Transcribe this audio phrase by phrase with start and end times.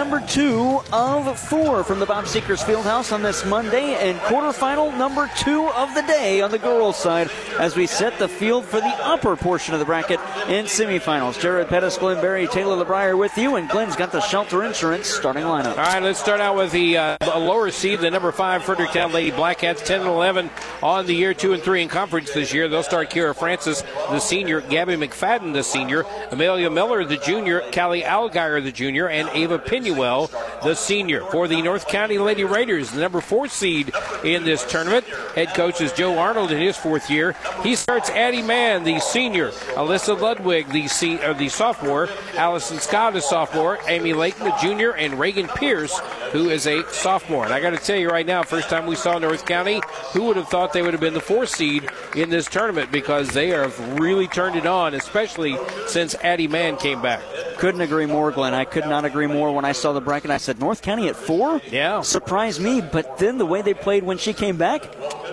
[0.00, 5.30] number two of four from the Bob Sechrist Fieldhouse on this Monday, and quarterfinal number
[5.36, 8.96] two of the day on the girls' side as we set the field for the
[9.04, 10.18] upper portion of the bracket
[10.48, 11.38] in semifinals.
[11.38, 15.44] Jared Pettis, Glenn Berry, Taylor LeBrier with you, and Glenn's got the Shelter Insurance starting
[15.44, 15.72] lineup.
[15.72, 19.30] All right, let's start out with the uh, lower seed, the number five Fredericktown Lady
[19.32, 20.48] Blackcats, 10 and 11
[20.82, 22.68] on the year, two and three in conference this year.
[22.68, 28.00] They'll start Kira Francis, the senior, Gabby McFadden, the senior, Amelia Miller, the junior, Callie
[28.00, 29.58] Algeyer, the junior, and Ava
[29.90, 30.30] Pinuel,
[30.62, 31.22] the senior.
[31.26, 33.92] For the North County Lady Raiders, the number four seed
[34.24, 37.34] in this tournament, head coach is Joe Arnold in his fourth year.
[37.62, 43.16] He starts Addie Mann, the senior, Alyssa Ludwig, the, se- uh, the sophomore, Allison Scott,
[43.16, 45.98] a sophomore, Amy Layton, the junior, and Reagan Pierce,
[46.32, 47.44] who is a sophomore.
[47.44, 49.80] And I got to tell you right now, first time we saw North County,
[50.12, 53.30] who would have thought they would have been the fourth seed in this tournament because
[53.30, 57.22] they have really turned it on, especially since Addie Mann came back.
[57.58, 58.54] Couldn't agree more, Glenn.
[58.54, 60.30] I could not agree more when I saw the bracket.
[60.30, 61.60] I said, North County at four?
[61.70, 62.02] Yeah.
[62.02, 64.84] Surprised me, but then the way they played when she came back,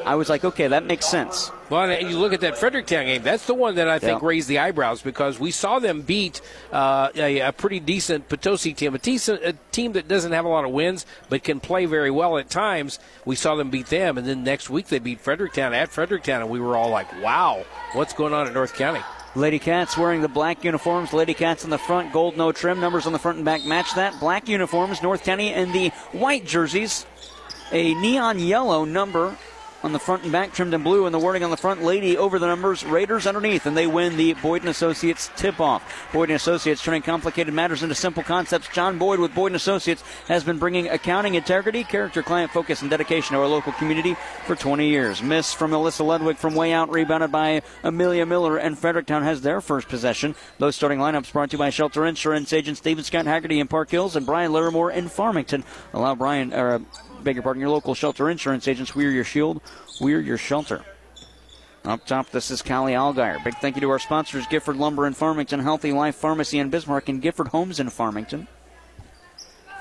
[0.06, 1.52] I was like, okay, that makes sense.
[1.70, 3.24] Well, and you look at that Fredericktown game.
[3.24, 4.28] That's the one that I think Yeah.
[4.28, 6.40] raised the eyebrows because we saw them beat
[6.72, 10.48] uh, a, a pretty decent Potosi team, a, decent, a team that doesn't have a
[10.48, 13.00] lot of wins but can play very well at times.
[13.26, 16.50] We saw them beat them, and then next week they beat Fredericktown at Fredericktown, and
[16.50, 19.02] we were all like, "Wow, what's going on at North County?"
[19.38, 21.14] Lady Cats wearing the black uniforms.
[21.14, 22.80] Lady Cats in the front, gold no trim.
[22.80, 24.20] Numbers on the front and back match that.
[24.20, 27.06] Black uniforms, North County, and the white jerseys.
[27.72, 29.38] A neon yellow number
[29.88, 32.18] on the front and back, trimmed in blue, and the wording on the front, Lady
[32.18, 36.10] over the numbers, Raiders underneath, and they win the Boyd Associates tip-off.
[36.12, 38.68] Boyd Associates turning complicated matters into simple concepts.
[38.68, 43.34] John Boyd with Boyd Associates has been bringing accounting integrity, character, client focus, and dedication
[43.34, 45.24] to our local community for 20 years.
[45.24, 49.62] Miss from Alyssa Ludwig from way out, rebounded by Amelia Miller, and Fredericktown has their
[49.62, 50.36] first possession.
[50.58, 53.90] Those starting lineups brought to you by Shelter Insurance agents David Scott Haggerty in Park
[53.90, 55.64] Hills and Brian Larimore in Farmington.
[55.94, 56.80] Allow Brian, or uh,
[57.24, 58.96] beg your pardon, your local Shelter Insurance agents.
[58.96, 59.62] We're your shield.
[60.00, 60.84] We're your shelter.
[61.86, 63.42] Up top, this is Callie Algeyer.
[63.44, 67.08] Big thank you to our sponsors, Gifford Lumber in Farmington, Healthy Life Pharmacy in Bismarck,
[67.08, 68.48] and Gifford Homes in Farmington.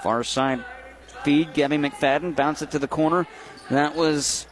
[0.03, 0.65] Far side
[1.25, 3.27] feed, Gabby McFadden, bounce it to the corner.
[3.71, 4.47] That was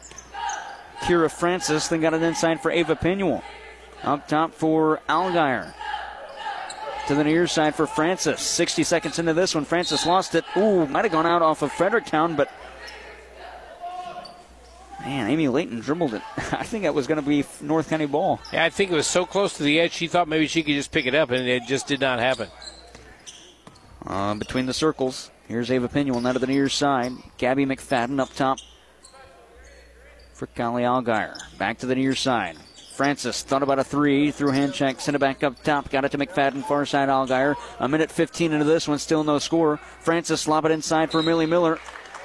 [1.03, 3.43] Kira Francis, then got it inside for Ava Pinuel.
[4.03, 5.73] Up top for Algeyer.
[7.07, 8.41] To the near side for Francis.
[8.41, 10.45] 60 seconds into this one, Francis lost it.
[10.57, 12.51] Ooh, might have gone out off of Fredericktown, but
[15.05, 16.23] Man, Amy Layton dribbled it.
[16.53, 18.41] I think that was going to be North County ball.
[18.53, 20.75] Yeah, I think it was so close to the edge, she thought maybe she could
[20.75, 22.49] just pick it up, and it just did not happen.
[24.07, 27.13] Uh, between the circles, here's Ava Pinuel now to the near side.
[27.37, 28.59] Gabby McFadden up top
[30.33, 31.37] for Callie Algeyer.
[31.59, 32.57] Back to the near side.
[32.95, 36.13] Francis thought about a three, threw hand check, sent it back up top, got it
[36.13, 37.57] to McFadden, far side Algeyer.
[37.81, 39.79] A minute 15 into this one, still no score.
[40.01, 41.81] Francis lob it inside for Millie Miller.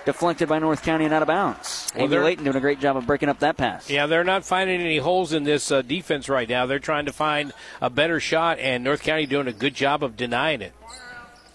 [0.06, 1.92] Deflected by North County and out of bounds.
[1.96, 3.90] Well, Amy Layton doing a great job of breaking up that pass.
[3.90, 6.66] Yeah, they're not finding any holes in this uh, defense right now.
[6.66, 7.52] They're trying to find
[7.82, 10.74] a better shot, and North County doing a good job of denying it.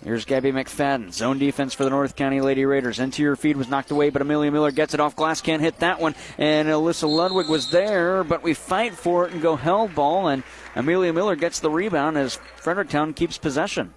[0.05, 1.15] Here's Gabby McFadden.
[1.15, 3.01] Zone defense for the North County Lady Raiders.
[3.01, 5.41] Interior feed was knocked away, but Amelia Miller gets it off glass.
[5.41, 6.15] Can't hit that one.
[6.37, 10.29] And Alyssa Ludwig was there, but we fight for it and go held ball.
[10.29, 10.43] And
[10.77, 13.95] Amelia Miller gets the rebound as Fredericktown keeps possession.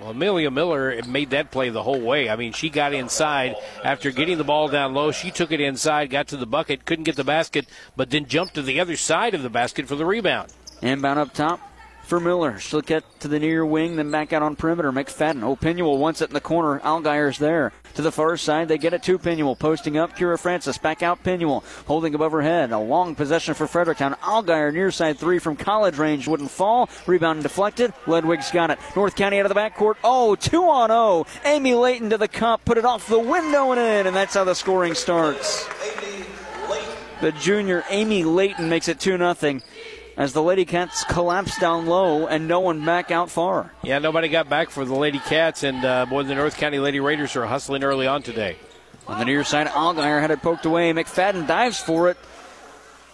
[0.00, 2.28] Well, Amelia Miller made that play the whole way.
[2.28, 5.12] I mean, she got inside after getting the ball down low.
[5.12, 7.66] She took it inside, got to the bucket, couldn't get the basket,
[7.96, 10.52] but then jumped to the other side of the basket for the rebound.
[10.82, 11.60] Inbound up top
[12.04, 12.58] for Miller.
[12.58, 14.92] She'll get to the near wing, then back out on perimeter.
[14.92, 15.42] McFadden.
[15.42, 16.80] Oh, Pinuel wants it in the corner.
[16.80, 17.72] Algeyer's there.
[17.94, 19.58] To the far side, they get it to Pinuel.
[19.58, 20.78] Posting up, Kira Francis.
[20.78, 21.64] Back out, Pinuel.
[21.86, 22.72] Holding above her head.
[22.72, 24.14] A long possession for Fredericktown.
[24.22, 26.26] Algeyer near side three from college range.
[26.28, 26.88] Wouldn't fall.
[27.06, 27.92] Rebound deflected.
[28.06, 28.78] Ludwig's got it.
[28.96, 29.94] North County out of the backcourt.
[30.02, 31.26] Oh, two on oh.
[31.44, 32.64] Amy Layton to the cup.
[32.64, 34.06] Put it off the window and in.
[34.06, 35.68] And that's how the scoring starts.
[37.20, 39.60] The junior Amy Layton makes it 2 0
[40.16, 43.72] as the Lady Cats collapse down low and no one back out far.
[43.82, 47.00] Yeah, nobody got back for the Lady Cats, and uh, boy, the North County Lady
[47.00, 48.56] Raiders are hustling early on today.
[49.06, 50.92] On the near side, Algeyer had it poked away.
[50.92, 52.16] McFadden dives for it.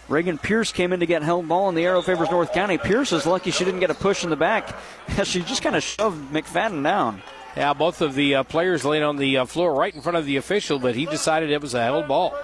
[0.09, 2.79] Reagan Pierce came in to get held ball, and the arrow favors North County.
[2.79, 4.75] Pierce is lucky she didn't get a push in the back.
[5.17, 7.23] as she just kind of shoved McFadden down.
[7.57, 10.27] Yeah, both of the uh, players laid on the uh, floor right in front of
[10.27, 12.35] the official, but he decided it was a held ball.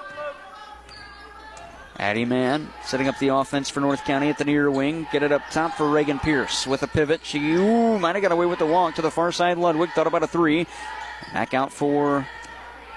[1.98, 5.06] Addie Mann setting up the offense for North County at the near wing.
[5.12, 7.20] Get it up top for Reagan Pierce with a pivot.
[7.24, 9.56] She ooh, might have got away with the walk to the far side.
[9.56, 10.66] Ludwig thought about a three.
[11.32, 12.26] Back out for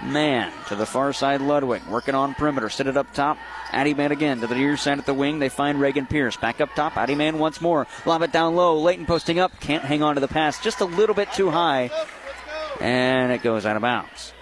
[0.01, 1.41] Mann to the far side.
[1.41, 2.69] Ludwig working on perimeter.
[2.69, 3.37] Sit it up top.
[3.71, 5.39] Addie Mann again to the near side at the wing.
[5.39, 6.37] They find Reagan Pierce.
[6.37, 6.97] Back up top.
[6.97, 7.87] Addie Mann once more.
[8.05, 8.79] Lob it down low.
[8.79, 9.59] Layton posting up.
[9.59, 10.61] Can't hang on to the pass.
[10.61, 11.89] Just a little bit too high.
[12.79, 14.33] And it goes out of bounds.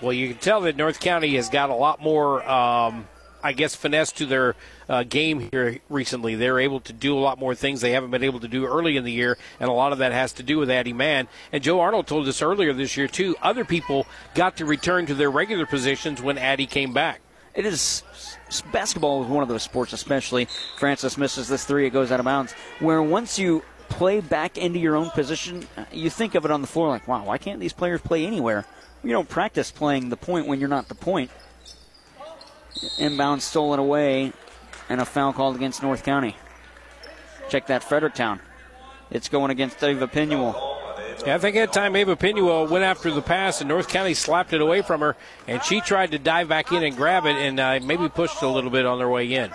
[0.00, 3.08] Well, you can tell that North County has got a lot more, um,
[3.42, 4.56] I guess, finesse to their
[4.88, 6.34] uh, game here recently.
[6.34, 8.96] They're able to do a lot more things they haven't been able to do early
[8.96, 11.28] in the year, and a lot of that has to do with Addie Mann.
[11.52, 15.14] And Joe Arnold told us earlier this year, too, other people got to return to
[15.14, 17.20] their regular positions when Addie came back.
[17.54, 18.02] It is
[18.72, 20.48] basketball is one of those sports, especially.
[20.78, 22.52] Francis misses this three, it goes out of bounds.
[22.78, 26.66] Where once you play back into your own position, you think of it on the
[26.66, 28.64] floor like, wow, why can't these players play anywhere?
[29.02, 31.30] You don't practice playing the point when you're not the point.
[32.98, 34.32] Inbound stolen away
[34.88, 36.36] and a foul called against North County.
[37.48, 38.40] Check that Fredericktown.
[39.10, 40.54] It's going against Ava Pinuel.
[41.26, 44.52] Yeah, I think at time Ava Pinuel went after the pass and North County slapped
[44.52, 45.16] it away from her,
[45.46, 48.48] and she tried to dive back in and grab it and uh, maybe pushed a
[48.48, 49.50] little bit on their way in.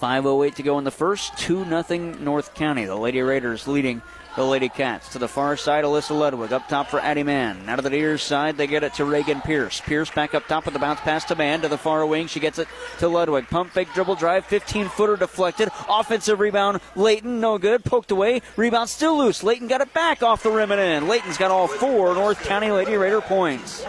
[0.00, 1.36] 5.08 to go in the first.
[1.38, 2.84] 2 0 North County.
[2.84, 4.00] The Lady Raiders leading
[4.36, 5.08] the Lady Cats.
[5.10, 6.52] To the far side, Alyssa Ludwig.
[6.52, 7.68] Up top for Addie Mann.
[7.68, 9.80] Out of the near side, they get it to Reagan Pierce.
[9.80, 11.62] Pierce back up top with the bounce pass to Mann.
[11.62, 13.48] To the far wing, she gets it to Ludwig.
[13.48, 14.44] Pump fake dribble drive.
[14.46, 15.70] 15 footer deflected.
[15.88, 16.80] Offensive rebound.
[16.94, 17.84] Layton, no good.
[17.84, 18.42] Poked away.
[18.56, 19.42] Rebound still loose.
[19.42, 21.08] Layton got it back off the rim and in.
[21.08, 23.84] Layton's got all four North County Lady Raider points.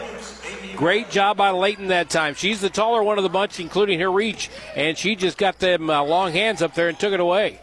[0.75, 2.35] Great job by Layton that time.
[2.35, 5.89] She's the taller one of the bunch, including her reach, and she just got them
[5.89, 7.59] uh, long hands up there and took it away.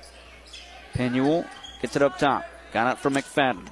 [0.94, 1.48] Pinuel
[1.80, 2.44] gets it up top.
[2.76, 3.68] Got it for McFadden.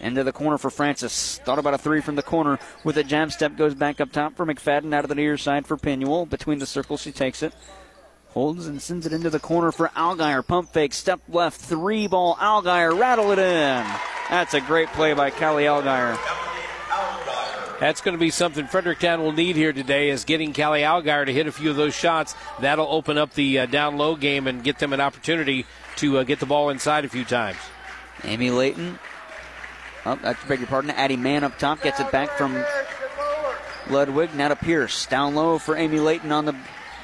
[0.00, 1.38] Into the corner for Francis.
[1.46, 3.56] Thought about a three from the corner with a jab step.
[3.56, 4.92] Goes back up top for McFadden.
[4.92, 6.28] Out of the near side for Pinuel.
[6.28, 7.54] Between the circles, she takes it.
[8.28, 10.42] Holds and sends it into the corner for Algier.
[10.42, 10.92] Pump fake.
[10.92, 11.58] Step left.
[11.58, 12.36] Three ball.
[12.38, 12.94] Algier.
[12.94, 13.86] Rattle it in.
[14.28, 16.18] That's a great play by Callie Algier.
[17.80, 21.32] That's going to be something Fredericktown will need here today is getting Callie Algier to
[21.32, 22.34] hit a few of those shots.
[22.60, 25.64] That'll open up the uh, down low game and get them an opportunity
[25.96, 27.56] to uh, get the ball inside a few times.
[28.22, 28.98] Amy Layton.
[30.06, 30.90] Oh, I beg your pardon.
[30.90, 32.64] Addie Mann up top gets it back from
[33.90, 34.34] Ludwig.
[34.34, 35.06] Now to Pierce.
[35.06, 36.54] Down low for Amy Layton on the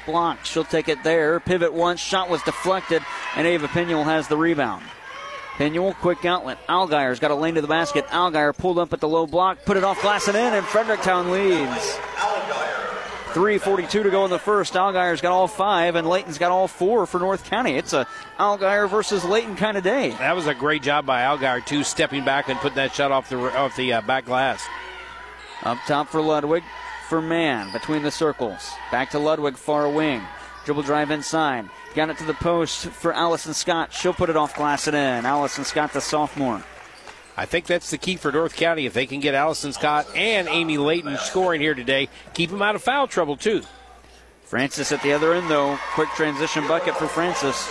[0.05, 0.45] block.
[0.45, 1.39] She'll take it there.
[1.39, 1.99] Pivot once.
[1.99, 3.03] Shot was deflected,
[3.35, 4.83] and Ava Pinuel has the rebound.
[5.55, 6.57] Pinuel, quick outlet.
[6.67, 8.05] Algier's got a lane to the basket.
[8.09, 11.29] Algier pulled up at the low block, put it off glass and in, and Fredericktown
[11.29, 11.99] leads.
[13.31, 14.75] 3.42 to go in the first.
[14.75, 17.75] Algier's got all five, and Layton's got all four for North County.
[17.77, 18.05] It's a
[18.37, 20.11] Algier versus Layton kind of day.
[20.11, 23.29] That was a great job by Algier, too, stepping back and putting that shot off
[23.29, 24.65] the off the uh, back glass.
[25.63, 26.63] Up top for Ludwig,
[27.07, 28.69] for Mann, between the circles.
[28.91, 30.21] Back to Ludwig, far wing.
[30.65, 31.69] Dribble drive inside.
[31.95, 33.93] Got it to the post for Allison Scott.
[33.93, 35.25] She'll put it off glass and in.
[35.25, 36.61] Allison Scott, the sophomore.
[37.37, 38.85] I think that's the key for North County.
[38.85, 42.75] If they can get Allison Scott and Amy Layton scoring here today, keep them out
[42.75, 43.61] of foul trouble, too.
[44.43, 45.77] Francis at the other end, though.
[45.93, 47.67] Quick transition bucket for Francis.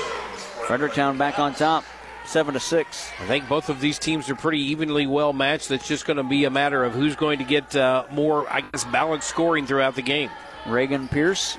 [0.66, 1.84] Fredericktown back on top,
[2.24, 3.10] seven to six.
[3.20, 5.70] I think both of these teams are pretty evenly well matched.
[5.70, 8.62] It's just going to be a matter of who's going to get uh, more, I
[8.62, 10.30] guess, balanced scoring throughout the game.
[10.66, 11.58] Reagan Pierce.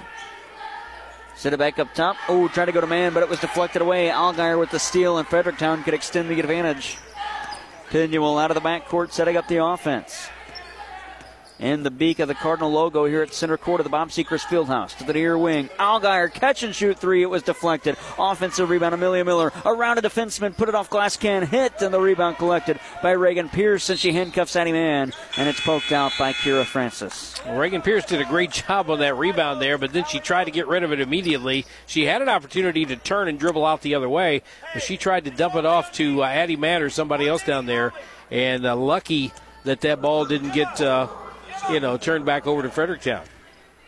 [1.35, 2.15] Set it back up top.
[2.27, 4.09] Oh, tried to go to Mann, but it was deflected away.
[4.09, 6.97] Algier with the steal, and Fredericktown could extend the advantage.
[7.91, 10.29] Pinuel out of the backcourt, setting up the offense.
[11.61, 14.45] And the beak of the Cardinal logo here at center court of the Bob Sechrist
[14.47, 14.97] Fieldhouse.
[14.97, 15.69] To the near wing.
[15.77, 17.21] Algier catch and shoot three.
[17.21, 17.97] It was deflected.
[18.17, 18.95] Offensive rebound.
[18.95, 20.57] Amelia Miller around a defenseman.
[20.57, 21.45] Put it off glass can.
[21.45, 21.79] Hit.
[21.83, 23.91] And the rebound collected by Reagan Pierce.
[23.91, 25.13] And she handcuffs Addie Mann.
[25.37, 27.39] And it's poked out by Kira Francis.
[27.45, 30.45] Well, Reagan Pierce did a great job on that rebound there, but then she tried
[30.45, 31.67] to get rid of it immediately.
[31.85, 34.41] She had an opportunity to turn and dribble out the other way,
[34.73, 37.67] but she tried to dump it off to uh, Addie Mann or somebody else down
[37.67, 37.93] there.
[38.31, 39.31] And uh, lucky
[39.63, 40.81] that that ball didn't get.
[40.81, 41.07] Uh,
[41.69, 43.23] you know, turned back over to Fredericktown.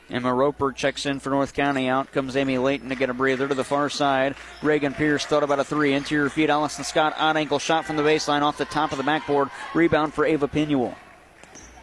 [0.10, 1.90] Emma Roper checks in for North County.
[1.90, 4.36] Out comes Amy Layton to get a breather to the far side.
[4.62, 5.94] Reagan Pierce thought about a three.
[5.94, 6.50] Interior feet.
[6.50, 9.50] Allison Scott on ankle shot from the baseline off the top of the backboard.
[9.74, 10.96] Rebound for Ava Pinuel.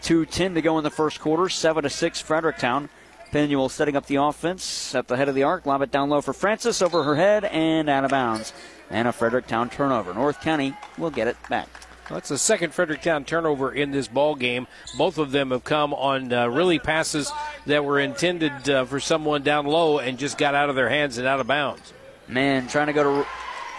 [0.03, 1.49] 2.10 to go in the first quarter.
[1.49, 2.89] 7 to 6 Fredericktown.
[3.33, 5.67] Pinuel setting up the offense at the head of the arc.
[5.67, 8.53] Lob it down low for Francis over her head and out of bounds.
[8.91, 10.13] And a Fredericktown turnover.
[10.13, 11.69] North County will get it back.
[12.11, 14.67] That's the second Fredericktown turnover in this ball game.
[14.99, 17.31] Both of them have come on uh, really passes
[17.67, 21.19] that were intended uh, for someone down low and just got out of their hands
[21.19, 21.93] and out of bounds.
[22.27, 23.29] Mann, trying to go to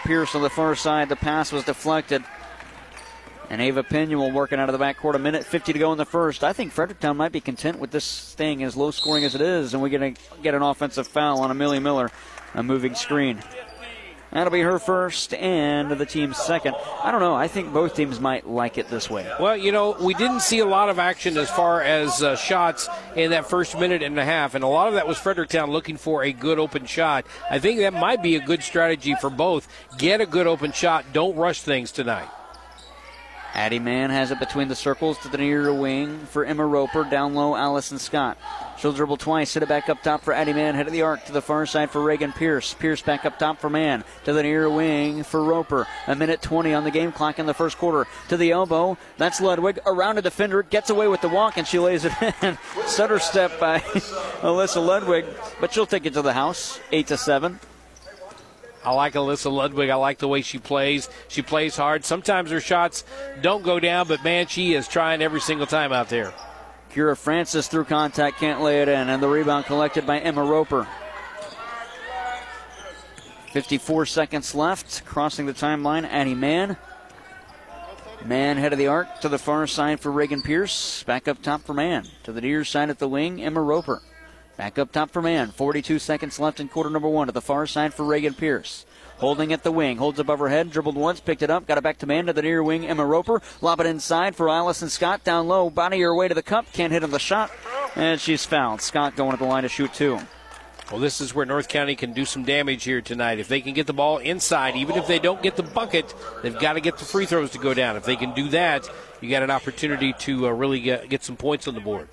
[0.03, 1.09] Pierce on the far side.
[1.09, 2.23] The pass was deflected.
[3.50, 5.15] And Ava Pinuel working out of the backcourt.
[5.15, 6.41] A minute 50 to go in the first.
[6.41, 9.73] I think Fredericktown might be content with this thing as low scoring as it is,
[9.73, 12.11] and we're going to get an offensive foul on Amelia Miller,
[12.53, 13.41] a moving screen.
[14.31, 16.75] That'll be her first and the team's second.
[17.03, 17.35] I don't know.
[17.35, 19.29] I think both teams might like it this way.
[19.39, 22.88] Well, you know, we didn't see a lot of action as far as uh, shots
[23.15, 25.97] in that first minute and a half, and a lot of that was Fredericktown looking
[25.97, 27.25] for a good open shot.
[27.50, 29.67] I think that might be a good strategy for both.
[29.97, 31.05] Get a good open shot.
[31.11, 32.29] Don't rush things tonight.
[33.53, 37.03] Addie Mann has it between the circles to the near wing for Emma Roper.
[37.03, 38.38] Down low, Allison Scott.
[38.81, 40.73] She'll dribble twice, hit it back up top for Addie Mann.
[40.73, 42.73] Head of the arc to the far side for Reagan Pierce.
[42.73, 44.03] Pierce back up top for Mann.
[44.23, 45.85] To the near wing for Roper.
[46.07, 48.07] A minute 20 on the game clock in the first quarter.
[48.29, 48.97] To the elbow.
[49.17, 49.77] That's Ludwig.
[49.85, 50.63] Around a defender.
[50.63, 52.57] Gets away with the walk and she lays it in.
[52.88, 53.77] Stutter step by
[54.41, 55.25] Alyssa Ludwig.
[55.59, 56.79] But she'll take it to the house.
[56.91, 57.59] 8 to 7.
[58.83, 59.91] I like Alyssa Ludwig.
[59.91, 61.07] I like the way she plays.
[61.27, 62.03] She plays hard.
[62.03, 63.03] Sometimes her shots
[63.43, 66.33] don't go down, but man, she is trying every single time out there.
[66.93, 70.88] Kira Francis through contact can't lay it in, and the rebound collected by Emma Roper.
[73.51, 75.05] 54 seconds left.
[75.05, 76.77] Crossing the timeline, Addie Mann.
[78.25, 81.03] Mann head of the arc to the far side for Reagan Pierce.
[81.03, 82.07] Back up top for Mann.
[82.24, 84.01] To the near side at the wing, Emma Roper.
[84.57, 85.51] Back up top for Mann.
[85.51, 87.27] 42 seconds left in quarter number one.
[87.27, 88.86] To the far side for Reagan Pierce.
[89.21, 89.97] Holding at the wing.
[89.97, 90.71] Holds above her head.
[90.71, 91.19] Dribbled once.
[91.19, 91.67] Picked it up.
[91.67, 92.87] Got it back to Mann to the near wing.
[92.87, 93.39] Emma Roper.
[93.61, 95.23] Lob it inside for Allison Scott.
[95.23, 95.69] Down low.
[95.69, 96.65] Body her way to the cup.
[96.73, 97.51] Can't hit on the shot.
[97.95, 98.81] And she's fouled.
[98.81, 100.19] Scott going to the line to shoot two.
[100.91, 103.39] Well, this is where North County can do some damage here tonight.
[103.39, 106.57] If they can get the ball inside, even if they don't get the bucket, they've
[106.57, 107.95] got to get the free throws to go down.
[107.95, 108.89] If they can do that,
[109.21, 112.09] you got an opportunity to uh, really get, get some points on the board.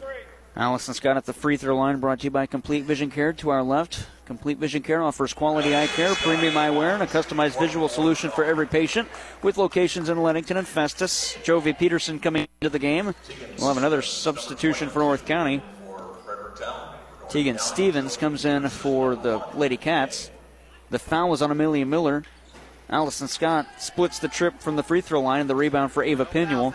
[0.55, 3.33] Allison Scott at the free throw line, brought to you by Complete Vision Care.
[3.33, 7.59] To our left, Complete Vision Care offers quality eye care, premium eyewear, and a customized
[7.59, 9.09] visual solution for every patient
[9.43, 11.35] with locations in Leadington and Festus.
[11.45, 13.15] Jovi Peterson coming into the game.
[13.57, 15.63] We'll have another substitution for North County.
[17.31, 20.31] Tegan Stevens comes in for the Lady Cats.
[20.91, 22.23] The foul was on Amelia Miller.
[22.91, 26.27] Allison Scott splits the trip from the free throw line and the rebound for Ava
[26.27, 26.75] Pinuel.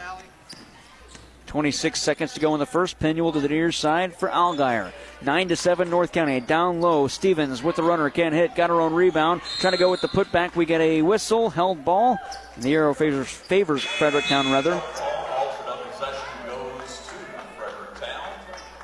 [1.53, 2.97] 26 seconds to go in the first.
[2.97, 4.91] Pinuel to the near side for Algier.
[5.21, 6.39] 9 to 7 North County.
[6.39, 7.07] Down low.
[7.07, 8.09] Stevens with the runner.
[8.09, 8.55] Can't hit.
[8.55, 9.43] Got her own rebound.
[9.59, 10.55] Trying to go with the putback.
[10.55, 11.51] We get a whistle.
[11.51, 12.17] Held ball.
[12.55, 14.81] And the arrow favors, favors Fredericktown rather.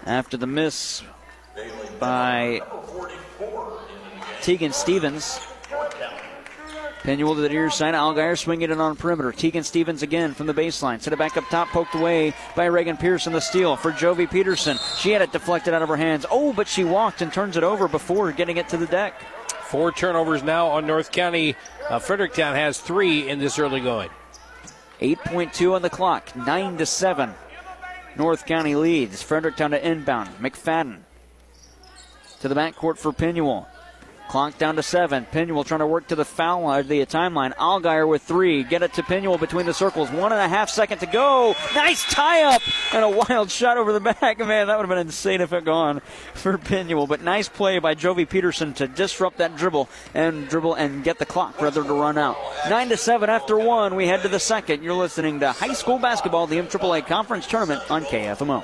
[0.05, 1.01] After the miss
[1.99, 2.61] by
[4.43, 5.39] Tegan Stevens.
[7.03, 7.95] Pinuel to the near side.
[7.95, 9.31] Algier swinging it on perimeter.
[9.31, 11.01] Tegan Stevens again from the baseline.
[11.01, 11.69] Set it back up top.
[11.69, 13.31] Poked away by Reagan Pearson.
[13.31, 14.77] The steal for Jovi Peterson.
[14.97, 16.25] She had it deflected out of her hands.
[16.29, 19.21] Oh, but she walked and turns it over before getting it to the deck.
[19.63, 21.55] Four turnovers now on North County.
[21.89, 24.09] Uh, Fredericktown has three in this early going.
[24.99, 26.35] 8.2 on the clock.
[26.35, 27.33] 9 to 7.
[28.17, 29.21] North County leads.
[29.21, 30.29] Fredericktown to inbound.
[30.39, 30.99] McFadden
[32.41, 33.67] to the backcourt for Pinuel.
[34.29, 35.25] Clock down to seven.
[35.31, 37.51] Pinuel trying to work to the foul line, the timeline.
[37.57, 38.63] Algier with three.
[38.63, 40.11] Get it to Pinuel between the circles.
[40.11, 41.55] One and a half second to go.
[41.73, 42.61] Nice tie up
[42.93, 44.37] and a wild shot over the back.
[44.37, 46.03] Man, that would have been insane if it gone
[46.35, 47.07] for Pinuel.
[47.07, 51.25] But nice play by Jovi Peterson to disrupt that dribble and dribble and get the
[51.25, 52.37] clock rather to run out.
[52.69, 53.95] Nine to seven after one.
[53.95, 54.83] We head to the second.
[54.83, 58.63] You're listening to high school basketball, the MAAA conference tournament on KFMO.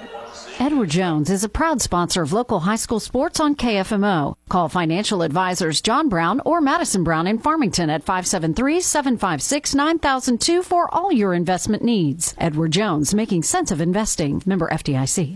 [0.57, 4.35] Edward Jones is a proud sponsor of local high school sports on KFMO.
[4.49, 11.33] Call financial advisors John Brown or Madison Brown in Farmington at 573-756-9002 for all your
[11.33, 12.33] investment needs.
[12.37, 14.41] Edward Jones, making sense of investing.
[14.45, 15.35] Member FDIC.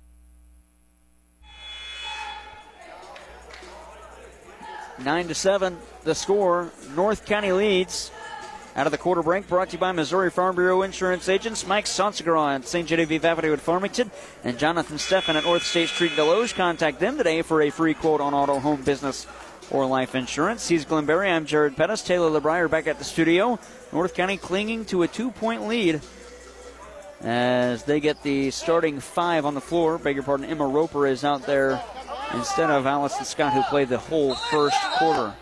[5.03, 6.69] Nine to seven, the score.
[6.95, 8.11] North County leads.
[8.75, 11.85] Out of the quarter break, brought to you by Missouri Farm Bureau Insurance Agents Mike
[11.85, 12.87] Sonsegra at St.
[12.87, 14.11] Genevieve Avenue at Farmington
[14.45, 16.55] and Jonathan Steffen at North State Street, Desloge.
[16.55, 19.27] Contact them today for a free quote on auto, home, business,
[19.71, 20.67] or life insurance.
[20.67, 21.29] He's Glenn Berry.
[21.29, 22.01] I'm Jared Pettis.
[22.01, 23.59] Taylor LeBrier back at the studio.
[23.91, 25.99] North County clinging to a two point lead
[27.23, 29.97] as they get the starting five on the floor.
[29.97, 31.81] Beg your pardon, Emma Roper is out there
[32.33, 35.35] instead of Allison Scott, who played the whole first quarter.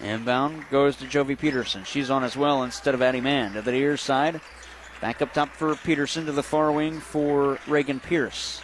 [0.00, 1.84] Inbound goes to Jovi Peterson.
[1.84, 3.52] She's on as well instead of Addie Mann.
[3.52, 4.40] To the near side.
[5.00, 8.60] Back up top for Peterson to the far wing for Reagan Pierce.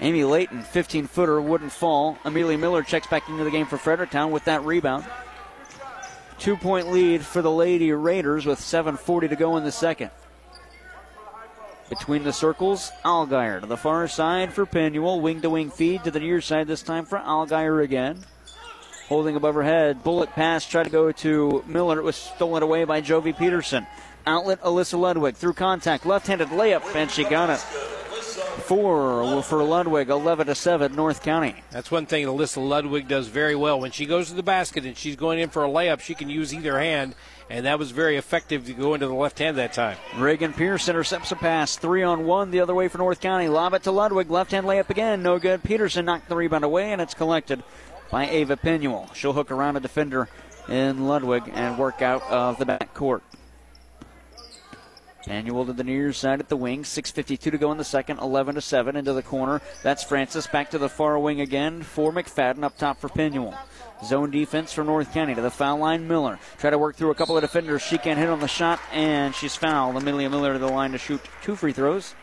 [0.00, 2.18] Amy Layton, 15 footer, wouldn't fall.
[2.24, 5.04] Amelia Miller checks back into the game for Fredericktown with that rebound.
[6.38, 10.10] Two point lead for the Lady Raiders with 7.40 to go in the second.
[11.88, 15.20] Between the circles, Algier to the far side for Pinuel.
[15.20, 18.18] Wing to wing feed to the near side this time for Algier again.
[19.08, 20.04] holding above her head.
[20.04, 21.98] Bullet pass tried to go to Miller.
[21.98, 23.86] It was stolen away by Jovi Peterson.
[24.26, 27.64] Outlet Alyssa Ludwig through contact, left-handed layup, and she got it.
[28.60, 31.54] Four for Ludwig, 11 to seven, North County.
[31.70, 33.80] That's one thing Alyssa Ludwig does very well.
[33.80, 36.28] When she goes to the basket and she's going in for a layup, she can
[36.28, 37.14] use either hand,
[37.48, 39.96] and that was very effective to go into the left hand that time.
[40.16, 43.48] Reagan Pierce intercepts a pass, three on one, the other way for North County.
[43.48, 45.62] Lob it to Ludwig, left hand layup again, no good.
[45.62, 47.62] Peterson knocked the rebound away, and it's collected
[48.10, 49.14] by Ava Pinuel.
[49.14, 50.28] She'll hook around a defender
[50.68, 53.22] in Ludwig and work out of the back court.
[55.28, 56.82] Manuel to the near side at the wing.
[56.82, 58.18] 6.52 to go in the second.
[58.18, 59.60] 11 to 7 into the corner.
[59.82, 60.46] That's Francis.
[60.46, 62.64] Back to the far wing again for McFadden.
[62.64, 63.56] Up top for Pinuel.
[64.04, 66.08] Zone defense for North County to the foul line.
[66.08, 67.82] Miller try to work through a couple of defenders.
[67.82, 69.96] She can't hit on the shot, and she's fouled.
[69.96, 72.14] Amelia Miller to the line to shoot two free throws.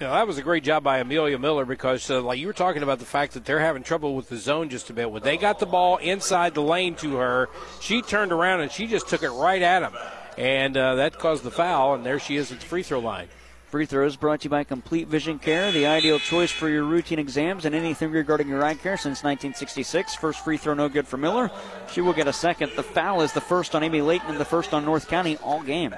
[0.00, 2.98] That was a great job by Amelia Miller because, uh, like you were talking about
[2.98, 5.08] the fact that they're having trouble with the zone just a bit.
[5.08, 7.48] When they got the ball inside the lane to her,
[7.80, 9.94] she turned around and she just took it right at them
[10.36, 13.28] and uh, that caused the foul, and there she is at the free throw line.
[13.74, 17.18] Free throws brought to you by Complete Vision Care, the ideal choice for your routine
[17.18, 20.14] exams and anything regarding your eye care since 1966.
[20.14, 21.50] First free throw no good for Miller.
[21.90, 22.70] She will get a second.
[22.76, 25.60] The foul is the first on Amy Layton and the first on North County all
[25.60, 25.92] game.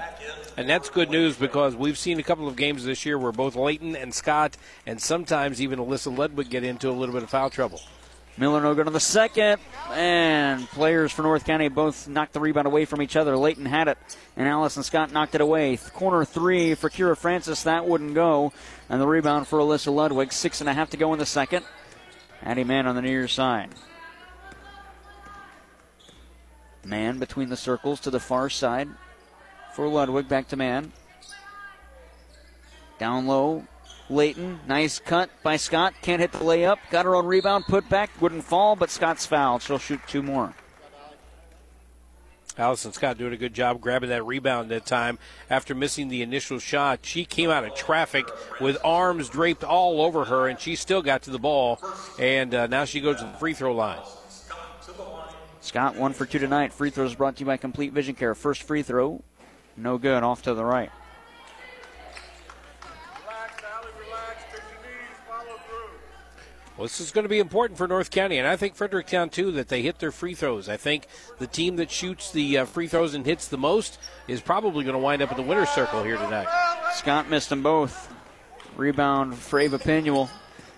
[0.57, 3.57] And that's good news because we've seen a couple of games this year where both
[3.57, 7.50] Layton and Scott and sometimes even Alyssa Ludwig get into a little bit of foul
[7.50, 7.83] trouble.
[8.38, 9.61] Miller no good on the second.
[9.93, 13.37] And players for North County both knocked the rebound away from each other.
[13.37, 13.99] Layton had it,
[14.37, 15.76] and Allison Scott knocked it away.
[15.76, 17.62] Corner three for Kira Francis.
[17.62, 18.52] That wouldn't go.
[18.88, 20.33] And the rebound for Alyssa Ludwig.
[20.33, 21.64] Six and a half to go in the second.
[22.43, 23.71] Addie Mann on the near side.
[26.85, 28.88] Mann between the circles to the far side
[29.75, 30.28] for Ludwig.
[30.28, 30.93] Back to Mann.
[32.99, 33.66] Down low,
[34.08, 35.94] Layton, nice cut by Scott.
[36.02, 36.78] Can't hit the layup.
[36.90, 38.10] Got her own rebound, put back.
[38.20, 39.62] Wouldn't fall, but Scott's fouled.
[39.62, 40.54] She'll shoot two more.
[42.58, 45.18] Allison Scott doing a good job grabbing that rebound that time
[45.50, 47.00] after missing the initial shot.
[47.02, 48.26] She came out of traffic
[48.60, 51.78] with arms draped all over her, and she still got to the ball.
[52.18, 53.98] And uh, now she goes to the free throw line.
[55.61, 56.72] Scott one for two tonight.
[56.72, 58.35] Free throws brought to you by Complete Vision Care.
[58.35, 59.22] First free throw,
[59.76, 60.22] no good.
[60.22, 60.90] Off to the right.
[66.76, 69.50] Well, this is going to be important for North County, and I think Fredericktown too
[69.52, 70.68] that they hit their free throws.
[70.68, 71.06] I think
[71.38, 74.92] the team that shoots the uh, free throws and hits the most is probably going
[74.92, 76.48] to wind up in the winner's circle here tonight.
[76.92, 78.12] Scott missed them both.
[78.76, 80.28] Rebound for Ava Pinuel.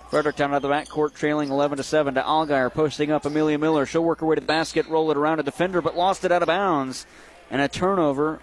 [0.08, 3.84] Fredericktown out of the backcourt, trailing 11 to 7 to Allgaier, posting up Amelia Miller.
[3.84, 6.30] She'll work her way to the basket, roll it around a defender, but lost it
[6.30, 7.06] out of bounds.
[7.50, 8.40] And a turnover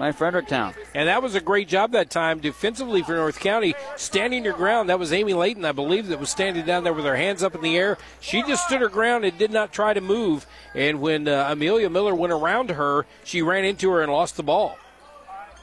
[0.00, 0.72] by Fredericktown.
[0.94, 4.88] And that was a great job that time defensively for North County, standing your ground.
[4.88, 7.54] That was Amy Layton, I believe, that was standing down there with her hands up
[7.54, 7.98] in the air.
[8.20, 10.46] She just stood her ground and did not try to move.
[10.74, 14.42] And when uh, Amelia Miller went around her, she ran into her and lost the
[14.42, 14.78] ball.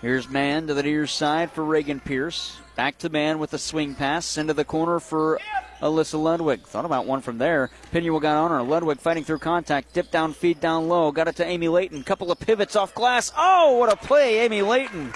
[0.01, 2.57] Here's Mann to the near side for Reagan Pierce.
[2.75, 5.39] Back to Mann with a swing pass into the corner for
[5.81, 6.61] Alyssa Ludwig.
[6.61, 7.71] Thought about one from there.
[7.91, 8.61] Pinuel got on her.
[8.61, 9.93] Ludwig fighting through contact.
[9.93, 11.11] Dip down, feed down low.
[11.11, 12.03] Got it to Amy Layton.
[12.03, 13.31] Couple of pivots off glass.
[13.35, 15.13] Oh, what a play, Amy Layton.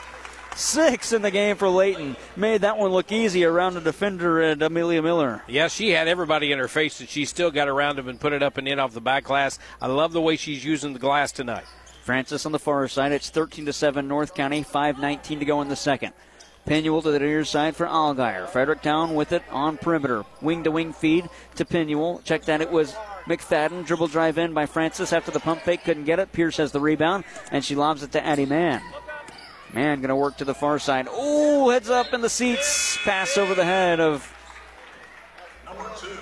[0.56, 2.16] Six in the game for Layton.
[2.36, 5.44] Made that one look easy around the defender and Amelia Miller.
[5.48, 8.34] Yeah, she had everybody in her face, and she still got around him and put
[8.34, 9.60] it up and in off the back glass.
[9.80, 11.66] I love the way she's using the glass tonight.
[12.02, 13.12] Francis on the far side.
[13.12, 14.64] It's 13 to 7 North County.
[14.64, 16.14] 5:19 to go in the second.
[16.68, 18.48] Pinuel to the near side for Allgaier.
[18.48, 20.26] Fredericktown with it on perimeter.
[20.42, 22.24] Wing to wing feed to Pinuel.
[22.24, 23.86] Check that it was McFadden.
[23.86, 25.84] Dribble drive in by Francis after the pump fake.
[25.84, 26.32] Couldn't get it.
[26.32, 28.82] Pierce has the rebound, and she lobs it to Addie Mann.
[29.74, 31.08] Mann going to work to the far side.
[31.10, 32.98] Oh, heads up in the seats.
[33.04, 34.32] Pass over the head of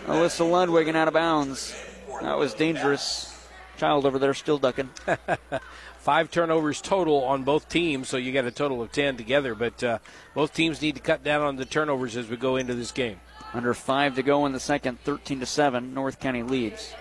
[0.06, 1.76] Alyssa Ludwig and out of bounds.
[2.22, 3.39] That was dangerous.
[3.80, 4.90] Child over there still ducking.
[6.00, 9.56] Five turnovers total on both teams, so you got a total of 10 together.
[9.56, 10.00] But uh,
[10.36, 13.22] both teams need to cut down on the turnovers as we go into this game.
[13.54, 15.94] Under five to go in the second, 13 to 7.
[15.94, 16.94] North County leads.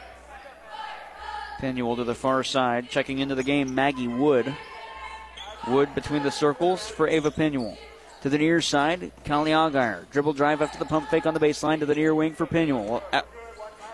[1.58, 2.88] Pinuel to the far side.
[2.88, 4.54] Checking into the game, Maggie Wood.
[5.66, 7.76] Wood between the circles for Ava Pinuel.
[8.20, 10.08] To the near side, Callie Allgaier.
[10.12, 12.46] Dribble drive up to the pump fake on the baseline to the near wing for
[12.46, 13.02] Pinuel.
[13.12, 13.26] At,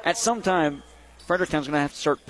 [0.05, 0.83] at some time,
[1.27, 2.21] Fredericktown's going to have to start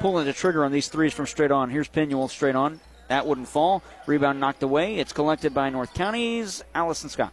[0.00, 1.70] pulling the trigger on these threes from straight on.
[1.70, 2.80] Here's Pinuel straight on.
[3.08, 3.82] That wouldn't fall.
[4.06, 4.96] Rebound knocked away.
[4.96, 7.32] It's collected by North County's Allison Scott.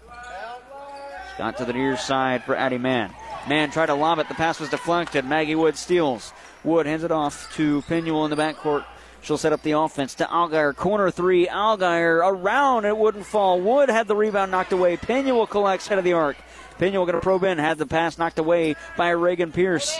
[1.33, 3.13] Scott to the near side for Addie Mann.
[3.47, 4.27] Mann tried to lob it.
[4.27, 5.23] The pass was deflected.
[5.23, 6.33] Maggie Wood steals.
[6.63, 8.85] Wood hands it off to Pinuel in the backcourt.
[9.21, 10.75] She'll set up the offense to Allgaier.
[10.75, 11.47] Corner three.
[11.47, 12.85] Allgaier around.
[12.85, 13.61] It wouldn't fall.
[13.61, 14.97] Wood had the rebound knocked away.
[14.97, 16.37] Pinuel collects head of the arc.
[16.79, 17.57] Pinuel going to probe in.
[17.59, 19.97] Had the pass knocked away by Reagan Pierce.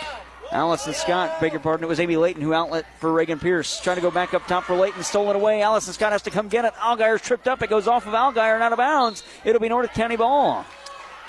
[0.50, 3.80] Allison Scott, beg your pardon, it was Amy Layton who outlet for Reagan Pierce.
[3.80, 5.60] Trying to go back up top for Layton, stole it away.
[5.60, 6.72] Allison Scott has to come get it.
[6.78, 7.62] Algire's tripped up.
[7.62, 9.22] It goes off of Algire and out of bounds.
[9.44, 10.64] It'll be North County ball.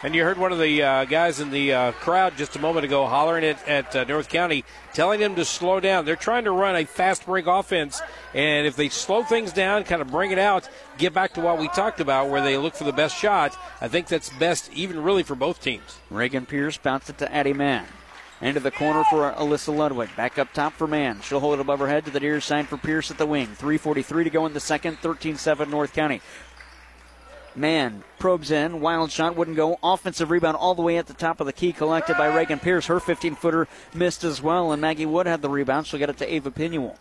[0.02, 2.86] And you heard one of the uh, guys in the uh, crowd just a moment
[2.86, 6.06] ago hollering at, at uh, North County, telling them to slow down.
[6.06, 8.02] They're trying to run a fast break offense,
[8.34, 11.58] and if they slow things down, kind of bring it out, get back to what
[11.58, 15.04] we talked about, where they look for the best shot, I think that's best, even
[15.04, 16.00] really for both teams.
[16.10, 17.86] Reagan Pierce bounced it to Addie Mann.
[18.42, 20.16] Into the corner for Alyssa Ludwig.
[20.16, 21.20] Back up top for Mann.
[21.22, 23.48] She'll hold it above her head to the near side for Pierce at the wing.
[23.48, 25.00] 3.43 to go in the second.
[25.00, 26.22] 13 7 North County.
[27.56, 28.80] Mann probes in.
[28.80, 29.78] Wild shot wouldn't go.
[29.84, 32.86] Offensive rebound all the way at the top of the key collected by Reagan Pierce.
[32.86, 35.88] Her 15 footer missed as well, and Maggie Wood had the rebound.
[35.88, 36.96] She'll get it to Ava Pinuel.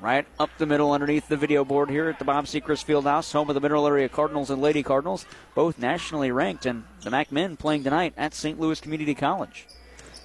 [0.00, 3.50] Right up the middle underneath the video board here at the Bob Sechrist Fieldhouse, home
[3.50, 7.58] of the Mineral Area Cardinals and Lady Cardinals, both nationally ranked, and the Mac men
[7.58, 8.58] playing tonight at St.
[8.58, 9.66] Louis Community College.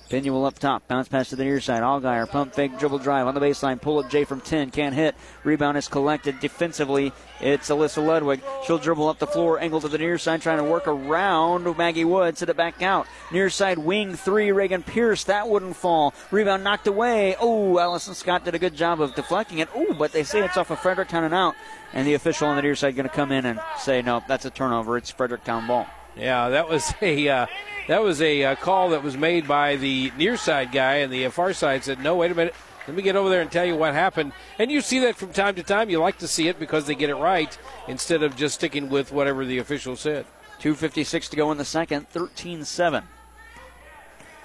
[0.10, 0.88] Pinuel up top.
[0.88, 1.84] Bounce pass to the near side.
[1.84, 3.82] Allgaier pump fake dribble drive on the baseline.
[3.82, 4.72] Pull up J from 10.
[4.72, 5.16] Can't hit.
[5.44, 7.12] Rebound is collected defensively.
[7.42, 8.42] It's Alyssa Ludwig.
[8.66, 9.60] She'll dribble up the floor.
[9.60, 10.42] Angle to the near side.
[10.42, 12.38] Trying to work around Maggie Wood.
[12.38, 13.06] Set it back out.
[13.32, 14.52] Near side wing three.
[14.52, 15.26] Reagan Pierce.
[15.26, 16.14] That wouldn't fall.
[16.32, 17.36] Rebound knocked away.
[17.40, 19.70] Oh, Allison Scott did a good job of deflecting it.
[19.76, 21.56] Oh, but they say it's off of Fredericktown and out.
[21.94, 24.46] And the official on the near side going to come in and say, no, that's
[24.46, 24.98] a turnover.
[24.98, 25.88] It's Fredericktown ball.
[26.18, 27.46] Yeah, that was a uh,
[27.88, 31.28] that was a uh, call that was made by the near side guy, and the
[31.30, 32.56] far side said, "No, wait a minute."
[32.88, 34.32] Let me get over there and tell you what happened.
[34.58, 35.90] And you see that from time to time.
[35.90, 37.58] You like to see it because they get it right
[37.90, 40.26] instead of just sticking with whatever the official said.
[40.62, 43.04] 2.56 to go in the second, 13 7.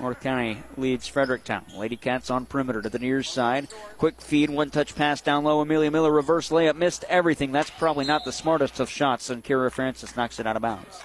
[0.01, 1.65] North County leads Fredericktown.
[1.77, 3.69] Lady Cats on perimeter to the near side.
[3.99, 5.61] Quick feed, one touch pass down low.
[5.61, 7.53] Amelia Miller reverse layup, missed everything.
[7.53, 11.05] That's probably not the smartest of shots, and Kira Francis knocks it out of bounds.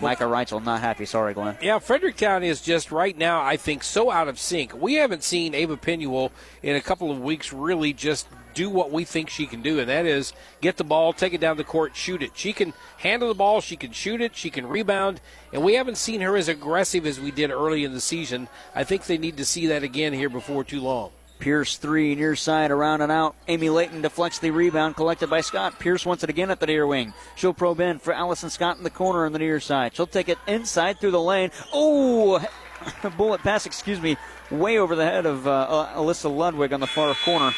[0.00, 1.04] Micah Reitzel not happy.
[1.04, 1.56] Sorry, Glenn.
[1.60, 4.72] Yeah, Fredericktown is just right now, I think, so out of sync.
[4.74, 6.30] We haven't seen Ava Pinuel
[6.62, 9.88] in a couple of weeks really just do what we think she can do, and
[9.88, 12.32] that is get the ball, take it down the court, shoot it.
[12.34, 15.20] She can handle the ball, she can shoot it, she can rebound,
[15.52, 18.48] and we haven't seen her as aggressive as we did early in the season.
[18.74, 21.10] I think they need to see that again here before too long.
[21.38, 23.36] Pierce three near side around and out.
[23.46, 25.78] Amy Layton deflects the rebound collected by Scott.
[25.78, 27.14] Pierce wants it again at the near wing.
[27.36, 29.94] She'll probe in for Allison Scott in the corner on the near side.
[29.94, 31.50] She'll take it inside through the lane.
[31.72, 32.44] Oh,
[33.16, 34.16] bullet pass, excuse me,
[34.50, 37.52] way over the head of uh, Alyssa Ludwig on the far corner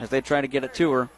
[0.00, 1.08] as they try to get it to her.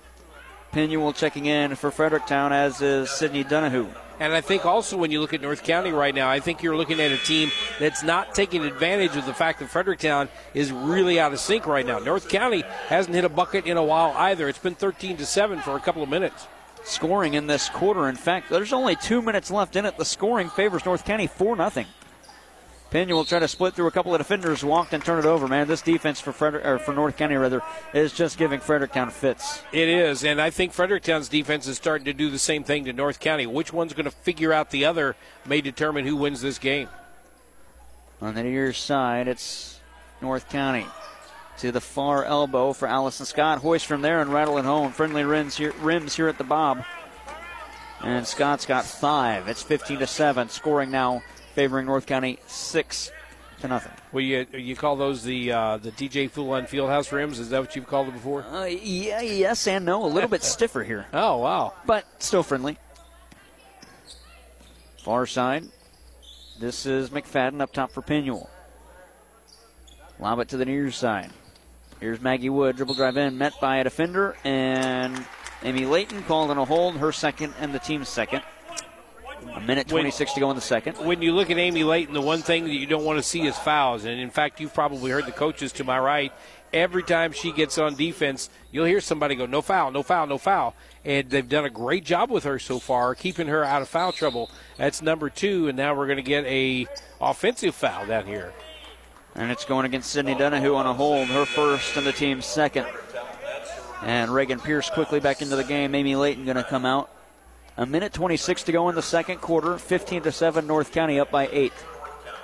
[0.72, 3.88] Pinuel checking in for Fredericktown, as is Sydney Donahue.
[4.20, 6.76] And I think also when you look at North County right now, I think you're
[6.76, 7.50] looking at a team
[7.80, 11.84] that's not taking advantage of the fact that Fredericktown is really out of sync right
[11.84, 11.98] now.
[11.98, 14.48] North County hasn't hit a bucket in a while either.
[14.48, 16.46] It's been 13 to 7 for a couple of minutes.
[16.84, 18.08] Scoring in this quarter.
[18.08, 19.96] In fact, there's only two minutes left in it.
[19.96, 21.86] The scoring favors North County 4 0.
[22.94, 25.48] Will try to split through a couple of defenders, walked and turn it over.
[25.48, 27.60] Man, this defense for Frederick or for North County rather
[27.92, 29.64] is just giving Fredericktown fits.
[29.72, 32.92] It is, and I think Fredericktown's defense is starting to do the same thing to
[32.92, 33.48] North County.
[33.48, 36.88] Which one's going to figure out the other may determine who wins this game.
[38.20, 39.80] On the near side, it's
[40.22, 40.86] North County
[41.58, 43.58] to the far elbow for Allison Scott.
[43.58, 44.92] Hoist from there and rattle it home.
[44.92, 46.84] Friendly rims here, rims here at the Bob.
[48.02, 49.48] And Scott's got five.
[49.48, 50.48] It's 15 to 7.
[50.48, 51.22] Scoring now
[51.54, 53.10] favoring North County six
[53.60, 53.92] to nothing.
[54.12, 57.38] Well, you you call those the uh, the DJ Fulon Fieldhouse rims?
[57.38, 58.44] Is that what you've called them before?
[58.44, 60.04] Uh, yeah, yes and no.
[60.04, 61.06] A little bit stiffer here.
[61.12, 61.74] Oh wow!
[61.86, 62.78] But still friendly.
[65.02, 65.64] Far side.
[66.58, 68.48] This is McFadden up top for Pinuel.
[70.18, 71.30] Lob it to the near side.
[72.00, 72.76] Here's Maggie Wood.
[72.76, 75.24] Dribble drive in, met by a defender, and
[75.62, 78.42] Amy Layton called in a hold, her second and the team's second.
[79.54, 80.96] A minute 26 when, to go in the second.
[80.98, 83.46] When you look at Amy Layton, the one thing that you don't want to see
[83.46, 84.04] is fouls.
[84.04, 86.32] And in fact, you've probably heard the coaches to my right.
[86.72, 90.38] Every time she gets on defense, you'll hear somebody go, no foul, no foul, no
[90.38, 90.74] foul.
[91.04, 94.10] And they've done a great job with her so far, keeping her out of foul
[94.10, 94.50] trouble.
[94.76, 96.86] That's number two, and now we're going to get a
[97.20, 98.52] offensive foul down here.
[99.36, 102.86] And it's going against Sydney Donahue on a hold, her first and the team's second.
[104.02, 105.94] And Reagan Pierce quickly back into the game.
[105.94, 107.10] Amy Layton going to come out.
[107.76, 109.78] A minute 26 to go in the second quarter.
[109.78, 111.72] 15 to 7, North County up by 8.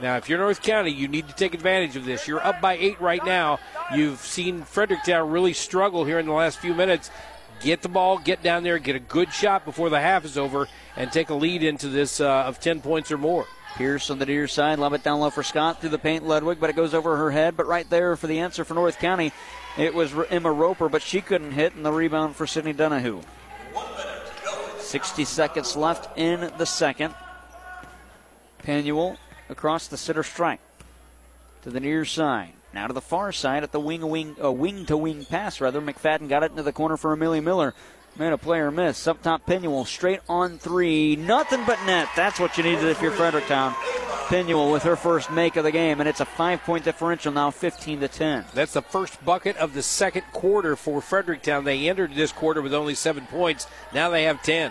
[0.01, 2.27] Now, if you're North County, you need to take advantage of this.
[2.27, 3.61] You're up by 8 right now.
[3.95, 7.11] You've seen Fredericktown really struggle here in the last few minutes.
[7.61, 10.67] Get the ball, get down there, get a good shot before the half is over,
[10.97, 13.47] and take a lead into this uh, of 10 points or more.
[13.77, 16.59] Pierce on the near side, lob it down low for Scott through the paint, Ludwig,
[16.59, 17.57] but it goes over her head.
[17.57, 19.33] But right there for the answer for North County,
[19.79, 23.21] it was Emma Roper, but she couldn't hit, and the rebound for Sydney Donahue.
[24.91, 27.15] 60 seconds left in the second.
[28.65, 30.59] Pinuel across the sitter strike.
[31.63, 32.55] to the near side.
[32.75, 35.81] Now to the far side at the wing wing uh, wing to wing pass rather.
[35.81, 37.73] McFadden got it into the corner for Amelia Miller.
[38.21, 39.09] Made a player miss.
[39.09, 41.17] Up top, Pinuel straight on three.
[41.17, 42.07] Nothing but net.
[42.15, 43.73] That's what you needed if you're Fredericktown.
[44.29, 48.01] Pinuel with her first make of the game, and it's a five-point differential now, 15
[48.01, 48.45] to 10.
[48.53, 51.65] That's the first bucket of the second quarter for Fredericktown.
[51.65, 53.67] They entered this quarter with only seven points.
[53.95, 54.71] Now they have 10.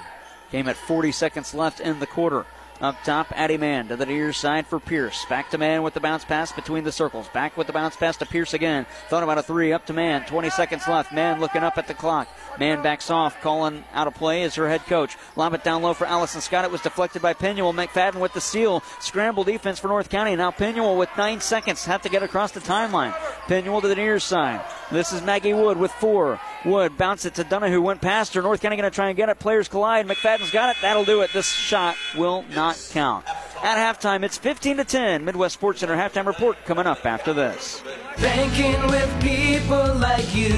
[0.51, 2.45] Game at 40 seconds left in the quarter.
[2.81, 5.25] Up top, Addie Mann to the near side for Pierce.
[5.25, 7.27] Back to Mann with the bounce pass between the circles.
[7.27, 8.85] Back with the bounce pass to Pierce again.
[9.09, 9.73] Thought about a three.
[9.73, 10.25] Up to Mann.
[10.25, 11.11] 20 seconds left.
[11.11, 12.29] Mann looking up at the clock.
[12.57, 13.41] Mann backs off.
[13.41, 15.17] Calling out of play is her head coach.
[15.35, 16.63] Lob it down low for Allison Scott.
[16.63, 17.73] It was deflected by Pinuel.
[17.73, 18.81] McFadden with the steal.
[19.01, 20.37] Scramble defense for North County.
[20.37, 21.83] Now Pinuel with nine seconds.
[21.83, 23.11] Have to get across the timeline.
[23.47, 24.63] Pinuel to the near side.
[24.89, 26.39] This is Maggie Wood with four.
[26.65, 27.81] Wood bounce it to Donahue.
[27.81, 28.41] Went past her.
[28.41, 29.39] North County going to try and get it.
[29.39, 30.07] Players collide.
[30.07, 30.77] McFadden's got it.
[30.81, 31.31] That'll do it.
[31.31, 33.25] This shot will not count.
[33.63, 35.25] At halftime, it's 15 to 10.
[35.25, 37.81] Midwest Sports Center halftime report coming up after this.
[38.17, 40.49] Banking with people like you.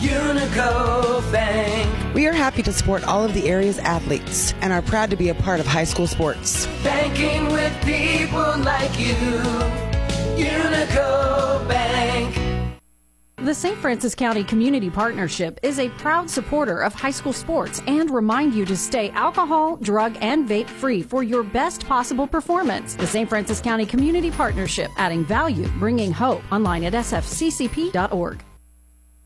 [0.00, 2.14] Unico Bank.
[2.14, 5.30] We are happy to support all of the area's athletes and are proud to be
[5.30, 6.66] a part of high school sports.
[6.82, 9.14] Banking with people like you.
[10.36, 12.43] Unico Bank.
[13.44, 13.76] The St.
[13.76, 18.64] Francois County Community Partnership is a proud supporter of high school sports and remind you
[18.64, 22.94] to stay alcohol, drug, and vape free for your best possible performance.
[22.94, 23.28] The St.
[23.28, 26.40] Francois County Community Partnership, adding value, bringing hope.
[26.50, 28.42] Online at sfccp.org.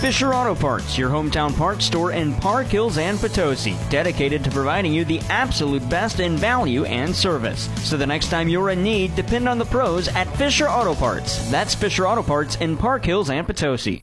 [0.00, 4.94] Fisher Auto Parts, your hometown parts store in Park Hills and Potosi, dedicated to providing
[4.94, 7.68] you the absolute best in value and service.
[7.86, 11.50] So the next time you're in need, depend on the pros at Fisher Auto Parts.
[11.50, 14.02] That's Fisher Auto Parts in Park Hills and Potosi.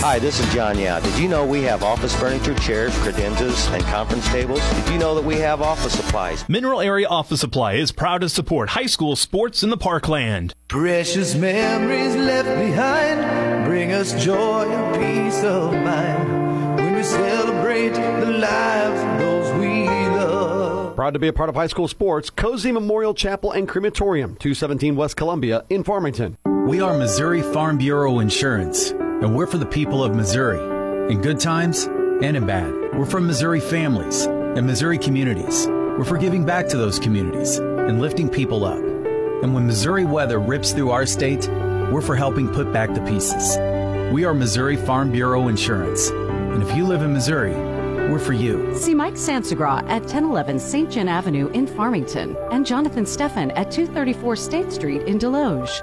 [0.00, 1.00] Hi, this is John Yao.
[1.00, 4.60] Did you know we have office furniture, chairs, credenzas, and conference tables?
[4.70, 6.48] Did you know that we have office supplies?
[6.48, 10.54] Mineral Area Office Supply is proud to support high school sports in the parkland.
[10.68, 18.30] Precious memories left behind bring us joy and peace of mind when we celebrate the
[18.30, 19.17] lives
[20.98, 24.96] Proud to be a part of high school sports, Cozean Memorial Chapel and Crematorium, 217
[24.96, 26.36] West Columbia in Farmington.
[26.66, 30.58] We are Missouri Farm Bureau Insurance, and we're for the people of Missouri,
[31.08, 32.72] in good times and in bad.
[32.98, 35.68] We're from Missouri families and Missouri communities.
[35.68, 38.82] We're for giving back to those communities and lifting people up.
[38.82, 41.46] And when Missouri weather rips through our state,
[41.92, 43.56] we're for helping put back the pieces.
[44.12, 47.54] We are Missouri Farm Bureau Insurance, and if you live in Missouri,
[48.08, 48.74] we're for you.
[48.76, 50.90] See Mike Sansagra at 1011 St.
[50.90, 55.82] John Avenue in Farmington and Jonathan Steffen at 234 State Street in Desloge.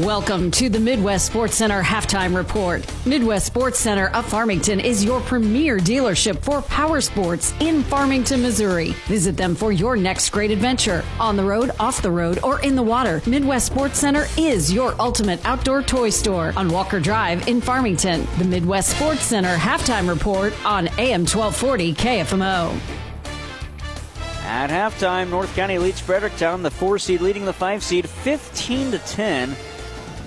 [0.00, 2.90] Welcome to the Midwest Sports Center halftime report.
[3.04, 8.92] Midwest Sports Center of Farmington is your premier dealership for power sports in Farmington, Missouri.
[9.08, 11.04] Visit them for your next great adventure.
[11.18, 14.94] On the road, off the road, or in the water, Midwest Sports Center is your
[14.98, 18.26] ultimate outdoor toy store on Walker Drive in Farmington.
[18.38, 22.74] The Midwest Sports Center halftime report on AM 1240 KFMO.
[24.44, 28.98] At halftime, North County leads Fredericktown, the four seed leading the five seed, 15 to
[28.98, 29.54] 10.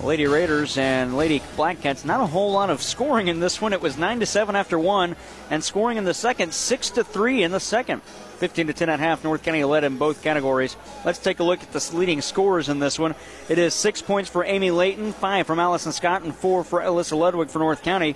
[0.04, 2.04] Lady Raiders and Lady Blackcats.
[2.04, 3.72] Not a whole lot of scoring in this one.
[3.72, 5.16] It was nine to seven after one,
[5.50, 8.02] and scoring in the second, six to three in the second.
[8.38, 9.24] 15 to 10 at half.
[9.24, 10.76] North County led in both categories.
[11.06, 13.14] Let's take a look at the leading scorers in this one.
[13.48, 17.16] It is six points for Amy Layton, five from Allison Scott, and four for Alyssa
[17.16, 18.14] Ludwig for North County,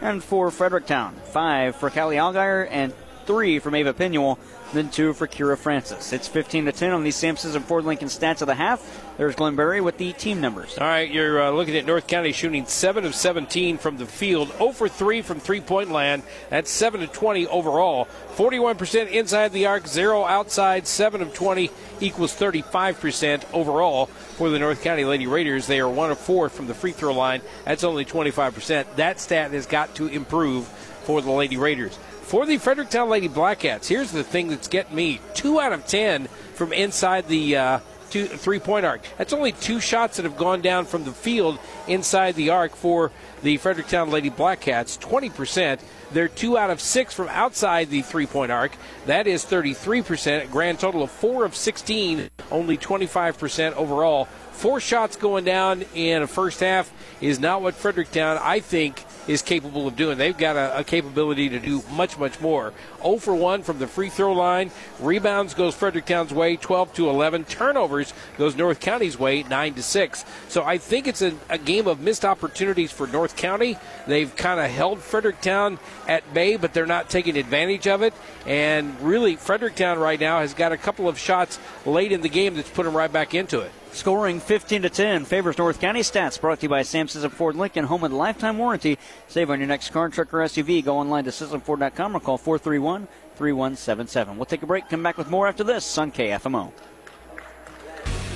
[0.00, 1.14] and for Fredericktown.
[1.32, 2.94] Five for Callie Algeyer and
[3.26, 4.38] three from Ava Pinuel
[4.72, 6.12] then two for Kira Francis.
[6.12, 9.04] It's 15 to 10 on the Samsons and Ford Lincoln stats of the half.
[9.16, 10.78] There's Glenn Berry with the team numbers.
[10.78, 14.52] All right, you're uh, looking at North County shooting 7 of 17 from the field,
[14.58, 16.22] 0 for 3 from three point land.
[16.50, 18.06] That's 7 to 20 overall.
[18.36, 24.82] 41% inside the arc, 0 outside, 7 of 20 equals 35% overall for the North
[24.82, 25.66] County Lady Raiders.
[25.66, 27.42] They are 1 of 4 from the free throw line.
[27.64, 28.96] That's only 25%.
[28.96, 31.98] That stat has got to improve for the Lady Raiders.
[32.28, 36.26] For the Fredericktown Lady Blackcats, here's the thing that's getting me: two out of ten
[36.56, 37.78] from inside the uh,
[38.10, 39.00] two, three-point arc.
[39.16, 43.12] That's only two shots that have gone down from the field inside the arc for
[43.42, 45.00] the Fredericktown Lady Blackcats.
[45.00, 45.80] Twenty percent.
[46.12, 48.72] They're two out of six from outside the three-point arc.
[49.06, 50.44] That is 33%.
[50.44, 52.28] A grand total of four of 16.
[52.50, 54.26] Only 25% overall.
[54.52, 59.42] Four shots going down in a first half is not what Fredericktown, I think, is
[59.42, 60.18] capable of doing.
[60.18, 62.72] They've got a, a, capability to do much, much more.
[63.02, 64.70] 0 for 1 from the free throw line.
[64.98, 67.44] Rebounds goes Fredericktown's way, 12 to 11.
[67.44, 70.24] Turnovers goes North County's way, 9 to 6.
[70.48, 73.76] So I think it's a, a game of missed opportunities for North County.
[74.06, 78.14] They've kind of held Fredericktown at bay, but they're not taking advantage of it.
[78.46, 82.54] And really, Fredericktown right now has got a couple of shots late in the game
[82.54, 83.72] that's put them right back into it.
[83.92, 87.56] Scoring 15 to 10 favors North County stats brought to you by Samson's of Ford
[87.56, 88.98] Lincoln, home with lifetime warranty.
[89.28, 90.84] Save on your next car, truck, or SUV.
[90.84, 94.36] Go online to SislamFord.com or call 431 3177.
[94.36, 96.72] We'll take a break, come back with more after this on KFMO.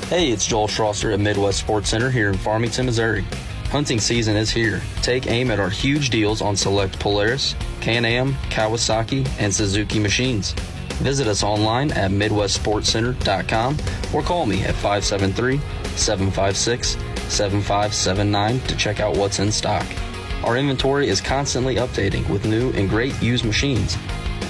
[0.08, 3.24] Hey, it's Joel Schlosser at Midwest Sports Center here in Farmington, Missouri.
[3.70, 4.82] Hunting season is here.
[5.00, 10.54] Take aim at our huge deals on select Polaris, Can-Am, Kawasaki, and Suzuki machines.
[11.02, 13.76] Visit us online at MidwestSportsCenter.com
[14.14, 15.58] or call me at 573
[15.96, 16.96] 756
[17.28, 19.84] 7579 to check out what's in stock.
[20.44, 23.96] Our inventory is constantly updating with new and great used machines.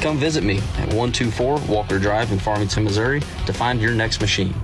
[0.03, 4.55] Come visit me at 124 Walker Drive in Farmington, Missouri to find your next machine.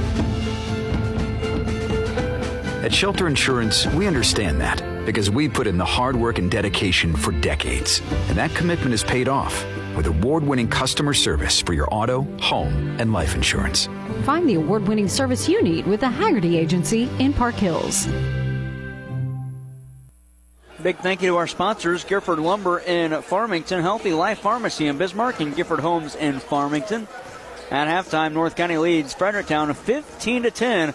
[2.82, 7.14] At Shelter Insurance, we understand that because we put in the hard work and dedication
[7.14, 8.02] for decades.
[8.28, 9.64] And that commitment is paid off
[9.96, 13.88] with award winning customer service for your auto, home, and life insurance.
[14.24, 18.08] Find the award winning service you need with the Haggerty Agency in Park Hills.
[20.82, 25.38] Big thank you to our sponsors, Gifford Lumber in Farmington, Healthy Life Pharmacy in Bismarck,
[25.38, 27.06] and Gifford Homes in Farmington.
[27.70, 30.94] At halftime, North County leads Fredericktown 15 to 10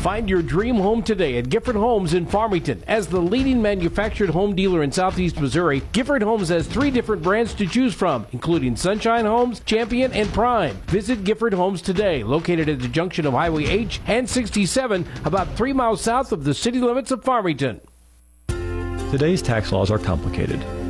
[0.00, 2.82] Find your dream home today at Gifford Homes in Farmington.
[2.86, 7.52] As the leading manufactured home dealer in southeast Missouri, Gifford Homes has three different brands
[7.52, 10.74] to choose from, including Sunshine Homes, Champion, and Prime.
[10.86, 15.74] Visit Gifford Homes today, located at the junction of Highway H and 67, about three
[15.74, 17.82] miles south of the city limits of Farmington.
[19.10, 20.64] Today's tax laws are complicated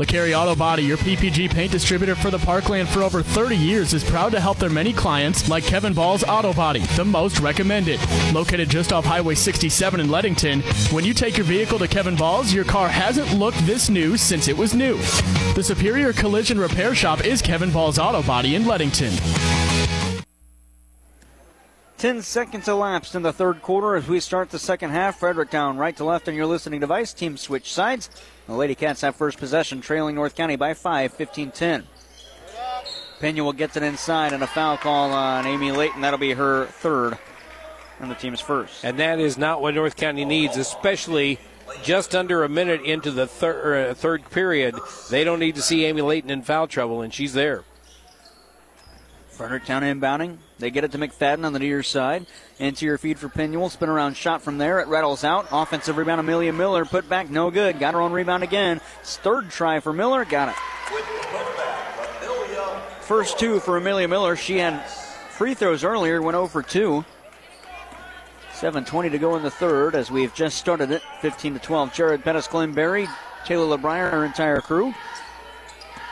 [0.00, 4.02] LeCarry Auto Body, your PPG paint distributor for the Parkland for over 30 years, is
[4.02, 8.00] proud to help their many clients like Kevin Ball's Auto Body, the most recommended.
[8.32, 12.50] Located just off Highway 67 in Leadington, when you take your vehicle to Kevin Ball's,
[12.50, 14.96] your car hasn't looked this new since it was new.
[15.54, 19.12] The Superior Collision Repair Shop is Kevin Ball's Auto Body in Leadington.
[21.98, 25.18] 10 seconds elapsed in the third quarter as we start the second half.
[25.18, 27.12] Fredericktown right to left on your listening device.
[27.12, 28.08] Team switch sides.
[28.50, 31.86] The Lady Cats have first possession, trailing North County by 5, 15 10.
[33.20, 36.00] Pinuel gets it inside and a foul call on Amy Layton.
[36.00, 37.16] That'll be her third
[38.00, 38.84] and the team's first.
[38.84, 41.38] And that is not what North County needs, especially
[41.84, 44.74] just under a minute into the thir- uh, third period.
[45.10, 47.62] They don't need to see Amy Layton in foul trouble, and she's there.
[49.28, 50.38] Fredericktown inbounding.
[50.60, 52.26] They get it to McFadden on the near side.
[52.58, 53.70] Interior feed for Pinuel.
[53.70, 54.78] Spin around shot from there.
[54.80, 55.48] It rattles out.
[55.50, 56.84] Offensive rebound, Amelia Miller.
[56.84, 57.80] Put back, no good.
[57.80, 58.80] Got her own rebound again.
[59.02, 60.24] Third try for Miller.
[60.26, 60.54] Got it.
[63.00, 64.36] First two for Amelia Miller.
[64.36, 66.20] She had free throws earlier.
[66.20, 67.04] Went oh over 2.
[68.52, 71.00] 7.20 to go in the third as we've just started it.
[71.22, 71.94] 15 to 12.
[71.94, 73.08] Jared Pettis, Glenn Berry,
[73.46, 74.92] Taylor LeBrier, our entire crew.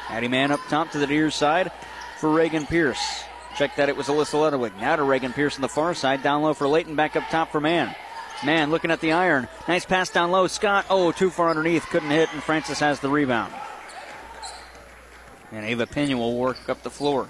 [0.08, 1.70] Addie Man up top to the near side
[2.18, 3.24] for Reagan Pierce.
[3.58, 4.72] Check that it was Alyssa Ludwig.
[4.80, 6.22] Now to Reagan Pierce on the far side.
[6.22, 6.94] Down low for Layton.
[6.94, 7.92] Back up top for Mann.
[8.44, 9.48] Mann looking at the iron.
[9.66, 10.46] Nice pass down low.
[10.46, 11.84] Scott, oh, too far underneath.
[11.86, 13.52] Couldn't hit, and Francis has the rebound.
[15.50, 17.26] And Ava Pena will work up the floor.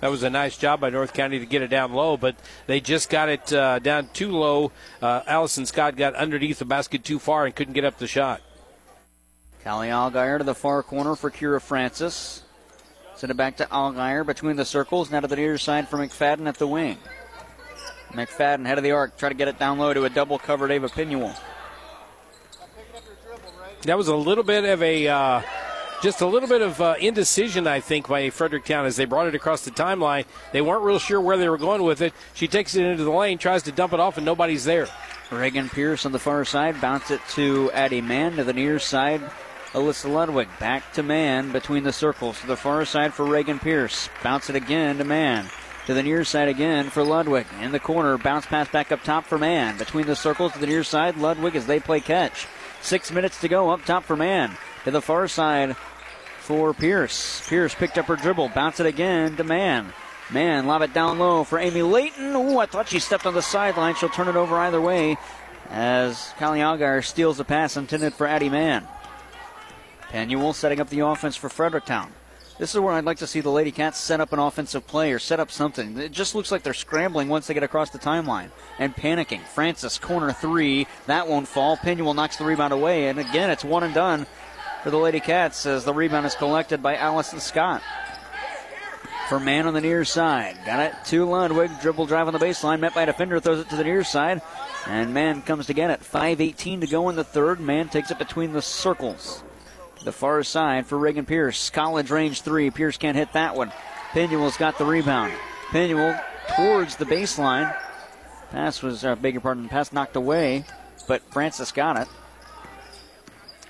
[0.00, 2.34] That was a nice job by North County to get it down low, but
[2.66, 4.72] they just got it uh, down too low.
[5.00, 8.42] Uh, Allison Scott got underneath the basket too far and couldn't get up the shot.
[9.62, 12.42] Callie Allgaier to the far corner for Kira Francis.
[13.16, 15.10] Send it back to Allgaier between the circles.
[15.10, 16.98] Now to the near side for McFadden at the wing.
[18.12, 20.70] McFadden, head of the arc, try to get it down low to a double covered
[20.70, 21.36] Ava Pinuel.
[23.82, 25.08] That was a little bit of a.
[25.08, 25.42] Uh,
[26.02, 29.34] just a little bit of uh, indecision, I think, by Fredericktown as they brought it
[29.34, 30.26] across the timeline.
[30.52, 32.12] They weren't real sure where they were going with it.
[32.34, 34.86] She takes it into the lane, tries to dump it off, and nobody's there.
[35.30, 39.22] Reagan Pierce on the far side, bounce it to Addie Mann to the near side.
[39.74, 44.08] Alyssa Ludwig back to Mann between the circles to the far side for Reagan Pierce.
[44.22, 45.48] Bounce it again to Mann.
[45.86, 47.46] To the near side again for Ludwig.
[47.60, 49.76] In the corner, bounce pass back up top for Mann.
[49.76, 52.46] Between the circles to the near side, Ludwig as they play catch.
[52.82, 54.56] Six minutes to go up top for Mann.
[54.84, 55.74] To the far side
[56.38, 57.46] for Pierce.
[57.48, 58.50] Pierce picked up her dribble.
[58.50, 59.92] Bounce it again to Mann.
[60.30, 62.36] Mann, lob it down low for Amy Layton.
[62.36, 63.96] Ooh, I thought she stepped on the sideline.
[63.96, 65.18] She'll turn it over either way
[65.68, 68.86] as Callie Allgaier steals the pass intended for Addie Mann.
[70.14, 72.12] Pinuel setting up the offense for Fredericktown.
[72.56, 75.10] This is where I'd like to see the Lady Cats set up an offensive play
[75.10, 75.98] or set up something.
[75.98, 79.40] It just looks like they're scrambling once they get across the timeline and panicking.
[79.40, 80.86] Francis, corner three.
[81.06, 81.76] That won't fall.
[81.76, 83.08] Pinuel knocks the rebound away.
[83.08, 84.24] And again, it's one and done
[84.84, 87.82] for the Lady Cats as the rebound is collected by Allison Scott.
[89.28, 90.56] For Mann on the near side.
[90.64, 91.80] Got it to Ludwig.
[91.80, 92.78] Dribble drive on the baseline.
[92.78, 93.40] Met by a defender.
[93.40, 94.42] Throws it to the near side.
[94.86, 96.02] And Mann comes to get it.
[96.02, 97.58] 5.18 to go in the third.
[97.58, 99.42] Mann takes it between the circles
[100.04, 101.70] the far side for Reagan Pierce.
[101.70, 102.70] College range three.
[102.70, 103.72] Pierce can't hit that one.
[104.12, 105.32] Pinuel's got the rebound.
[105.70, 106.22] Pinuel
[106.56, 107.74] towards the baseline.
[108.50, 110.64] Pass was, uh, beg your pardon, pass knocked away,
[111.08, 112.08] but Francis got it.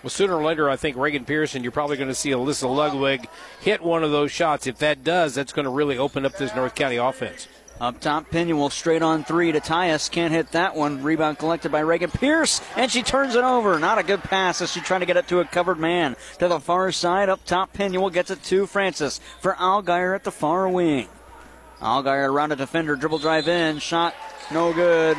[0.02, 3.26] Well, sooner or later, I think Reagan Pearson, you're probably going to see Alyssa Ludwig
[3.60, 4.66] hit one of those shots.
[4.66, 7.48] If that does, that's going to really open up this North County offense.
[7.80, 10.08] Up top, Pinuel straight on three to Tyus.
[10.10, 11.02] Can't hit that one.
[11.02, 13.80] Rebound collected by Reagan Pierce, and she turns it over.
[13.80, 16.14] Not a good pass as she's trying to get it to a covered Mann.
[16.38, 20.30] To the far side, up top, Pinuel gets it to Francis for Allgaier at the
[20.30, 21.08] far wing.
[21.80, 24.14] Allgaier around a defender, dribble drive in, shot
[24.52, 25.16] no good.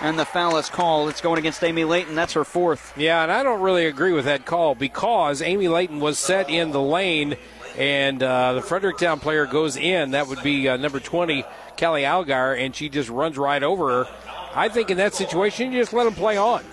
[0.00, 1.08] And the foul is called.
[1.08, 2.14] It's going against Amy Layton.
[2.14, 2.92] That's her fourth.
[2.98, 6.70] Yeah, and I don't really agree with that call because Amy Layton was set in
[6.70, 7.36] the lane
[7.78, 10.12] and uh, the Fredericktown player goes in.
[10.12, 11.44] That would be uh, number 20,
[11.76, 14.10] Kelly Algar, and she just runs right over her.
[14.54, 16.64] I think in that situation, you just let them play on.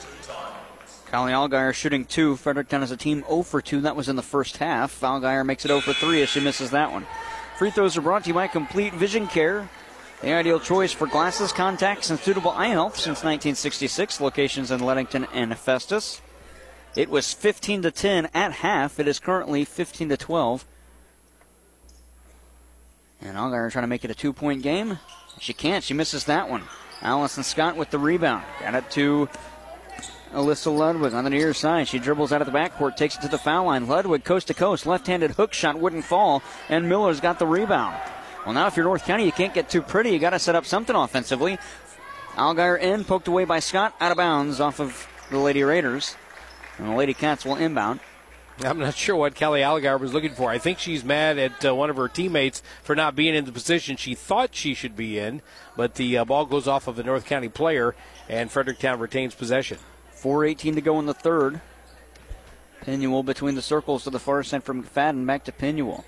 [1.11, 2.35] Callie Allgaier shooting two.
[2.37, 3.81] Fredericktown as a team 0 for 2.
[3.81, 4.99] That was in the first half.
[5.01, 7.05] Allgaier makes it 0 for 3 as she misses that one.
[7.57, 9.69] Free throws are brought to you by Complete Vision Care.
[10.21, 14.21] The ideal choice for glasses, contacts, and suitable eye health since 1966.
[14.21, 16.19] Locations in Leadington and Festus.
[16.95, 18.99] It was 15 to 10 at half.
[18.99, 20.65] It is currently 15 to 12.
[23.23, 24.99] And Allgaier trying to make it a two point game.
[25.39, 25.83] She can't.
[25.83, 26.63] She misses that one.
[27.01, 28.43] Allison Scott with the rebound.
[28.61, 29.29] Got it to
[30.33, 31.87] Alyssa Ludwig on the near side.
[31.87, 33.87] She dribbles out of the backcourt, takes it to the foul line.
[33.87, 37.95] Ludwig coast to coast, left handed hook shot wouldn't fall, and Miller's got the rebound.
[38.45, 40.11] Well, now if you're North County, you can't get too pretty.
[40.11, 41.57] You got to set up something offensively.
[42.33, 46.15] Allgaier in, poked away by Scott, out of bounds off of the Lady Raiders.
[46.77, 47.99] And the Lady Cats will inbound.
[48.59, 50.49] I'm not sure what Kelly Algar was looking for.
[50.49, 53.51] I think she's mad at uh, one of her teammates for not being in the
[53.51, 55.41] position she thought she should be in,
[55.75, 57.95] but the uh, ball goes off of a North County player,
[58.29, 59.79] and Fredericktown retains possession.
[60.15, 61.61] 4.18 to go in the third.
[62.83, 66.03] Pinuel between the circles to the far side from McFadden back to Pinuel.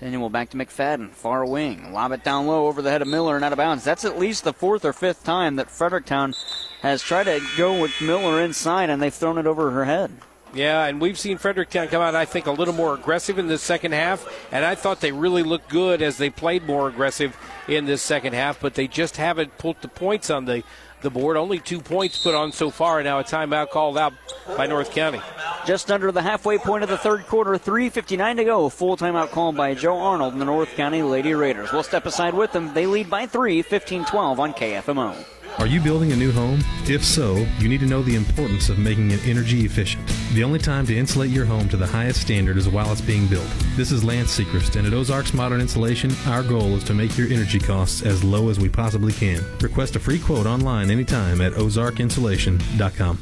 [0.00, 1.92] Pinuel back to McFadden, far wing.
[1.92, 3.84] Lob it down low over the head of Miller and out of bounds.
[3.84, 6.34] That's at least the fourth or fifth time that Fredericktown
[6.82, 10.12] has tried to go with Miller inside and they've thrown it over her head.
[10.54, 13.58] Yeah, and we've seen Fredericktown come out, I think, a little more aggressive in the
[13.58, 17.36] second half, and I thought they really looked good as they played more aggressive
[17.68, 20.64] in this second half, but they just haven't put the points on the,
[21.02, 21.36] the board.
[21.36, 24.14] Only two points put on so far, now a timeout called out
[24.56, 25.20] by North County.
[25.66, 28.68] Just under the halfway point of the third quarter, 3.59 to go.
[28.70, 31.72] Full timeout called by Joe Arnold and the North County Lady Raiders.
[31.72, 32.72] We'll step aside with them.
[32.72, 35.37] They lead by three, 15 12 on KFMO.
[35.58, 36.60] Are you building a new home?
[36.84, 40.06] If so, you need to know the importance of making it energy efficient.
[40.32, 43.26] The only time to insulate your home to the highest standard is while it's being
[43.26, 43.48] built.
[43.74, 47.26] This is Lance Sechrist, and at Ozarks Modern Insulation, our goal is to make your
[47.26, 49.42] energy costs as low as we possibly can.
[49.60, 53.18] Request a free quote online anytime at ozarkinsulation.com.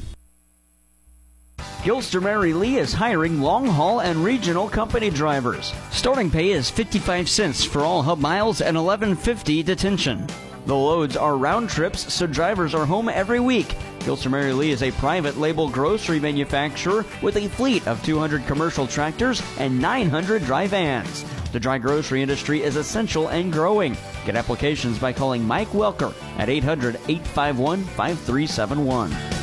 [1.56, 5.72] Gilster Mary Lee is hiring long haul and regional company drivers.
[5.90, 10.26] Starting pay is 55 cents for all hub miles and 11.50 detention.
[10.66, 13.68] The loads are round trips, so drivers are home every week.
[14.00, 18.84] Gilster Mary Lee is a private label grocery manufacturer with a fleet of 200 commercial
[18.84, 21.24] tractors and 900 dry vans.
[21.52, 23.96] The dry grocery industry is essential and growing.
[24.24, 29.35] Get applications by calling Mike Welker at 800 851 5371.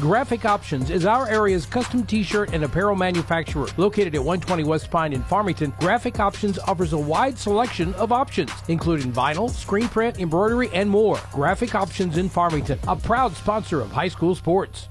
[0.00, 3.66] Graphic Options is our area's custom t-shirt and apparel manufacturer.
[3.78, 8.50] Located at 120 West Pine in Farmington, Graphic Options offers a wide selection of options,
[8.68, 11.18] including vinyl, screen print, embroidery, and more.
[11.32, 14.90] Graphic Options in Farmington, a proud sponsor of high school sports.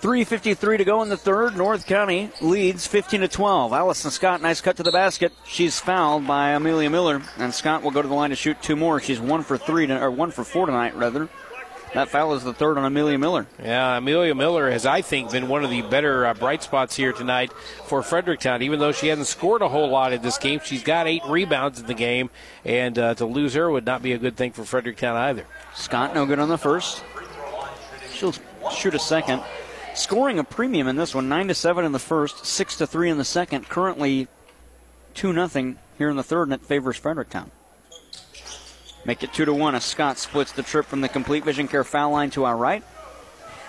[0.00, 1.56] 3.53 to go in the third.
[1.56, 3.72] North County leads 15 to 12.
[3.72, 5.32] Allison Scott, nice cut to the basket.
[5.44, 8.76] She's fouled by Amelia Miller, and Scott will go to the line to shoot two
[8.76, 9.00] more.
[9.00, 11.28] She's one for three, to, or one for four tonight, rather.
[11.94, 13.46] That foul is the third on Amelia Miller.
[13.62, 17.12] Yeah, Amelia Miller has, I think, been one of the better uh, bright spots here
[17.12, 17.52] tonight
[17.86, 18.62] for Fredericktown.
[18.62, 21.80] Even though she hasn't scored a whole lot in this game, she's got eight rebounds
[21.80, 22.30] in the game,
[22.64, 25.46] and uh, to lose her would not be a good thing for Fredericktown either.
[25.74, 27.02] Scott, no good on the first.
[28.12, 28.34] She'll
[28.72, 29.42] shoot a second.
[29.94, 33.10] Scoring a premium in this one, nine to seven in the first, six to three
[33.10, 33.68] in the second.
[33.68, 34.28] Currently,
[35.14, 37.50] two nothing here in the third, and it favors Fredericktown.
[39.08, 41.82] Make it two to one as Scott splits the trip from the complete vision care
[41.82, 42.84] foul line to our right.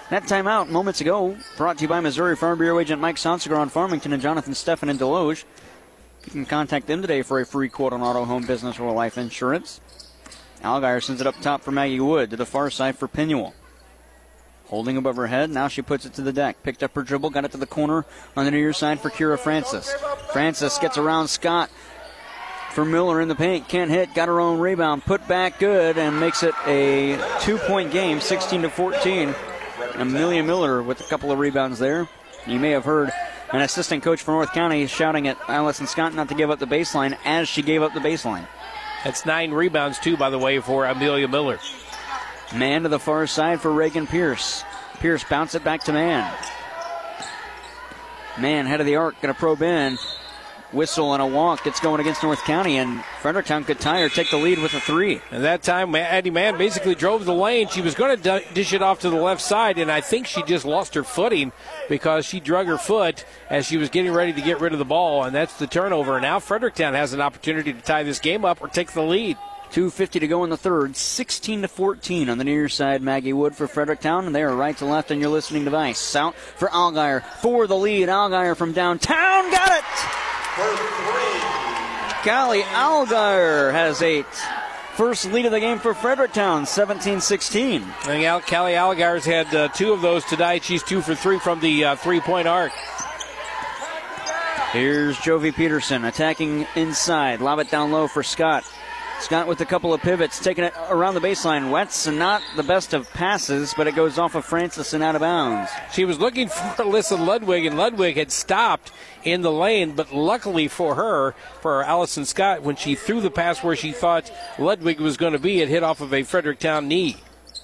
[0.10, 3.70] That timeout moments ago brought to you by Missouri Farm Bureau agent Mike Sonsiger on
[3.70, 5.46] Farmington and Jonathan Steffen in Desloge.
[6.26, 9.18] You can contact them today for a free quote on auto, home, business, or life
[9.18, 9.80] insurance.
[10.62, 13.54] Allgaier sends it up top for Maggie Wood to the far side for Pinuel.
[14.66, 16.62] Holding above her head, now she puts it to the deck.
[16.64, 19.40] Picked up her dribble, got it to the corner on the near side for Kira
[19.40, 19.90] Francis.
[20.34, 21.72] Francis gets around Scott,
[22.80, 23.68] for Miller in the paint.
[23.68, 24.14] Can't hit.
[24.14, 25.04] Got her own rebound.
[25.04, 29.36] Put back good and makes it a two point game, 16 to 14.
[29.96, 32.08] Amelia Miller with a couple of rebounds there.
[32.48, 33.12] You may have heard
[33.52, 36.68] an assistant coach for North County shouting at Allison Scott not to give up the
[36.68, 38.48] baseline as she gave up the baseline.
[39.04, 41.60] That's nine rebounds, too, by the way, for Amelia Miller.
[42.56, 44.64] Mann to the far side for Reagan Pierce.
[45.02, 46.34] Pierce bounce it back to Mann.
[48.40, 49.98] Mann, head of the arc, going to probe in
[50.72, 54.30] whistle and a walk It's going against North County, and Fredericktown could tie or take
[54.30, 55.22] the lead with a three.
[55.32, 57.68] And that time, Addie Mann basically drove the lane.
[57.68, 60.44] She was going to dish it off to the left side, and I think she
[60.44, 61.52] just lost her footing
[61.88, 64.86] because she drug her foot as she was getting ready to get rid of the
[64.86, 66.16] ball, and that's the turnover.
[66.16, 69.38] And now Fredericktown has an opportunity to tie this game up or take the lead.
[69.72, 70.96] 250 to go in the third.
[70.96, 73.02] 16 to 14 on the near side.
[73.02, 76.16] Maggie Wood for Fredericktown, and they are right to left on your listening device.
[76.16, 78.10] Out for Algier for the lead.
[78.10, 80.39] Algier from downtown got it.
[82.24, 84.26] Callie Algier has eight.
[84.96, 87.82] First lead of the game for Fredericktown, 17-16.
[88.10, 90.64] And Al- Callie Algier's had uh, two of those tonight.
[90.64, 92.74] She's two for three from the uh, three-point arc.
[94.74, 97.40] Here's Jovi Peterson attacking inside.
[97.40, 98.70] Lob it down low for Scott.
[99.22, 101.72] Scott with a couple of pivots, taking it around the baseline.
[101.72, 105.16] Wets and not the best of passes, but it goes off of Francis and out
[105.16, 105.72] of bounds.
[105.92, 108.92] She was looking for Alyssa Ludwig, and Ludwig had stopped
[109.24, 113.64] in the lane, but luckily for her, for Allison Scott, when she threw the pass
[113.64, 117.18] where she thought Ludwig was going to be, it hit off of a Fredericktown knee.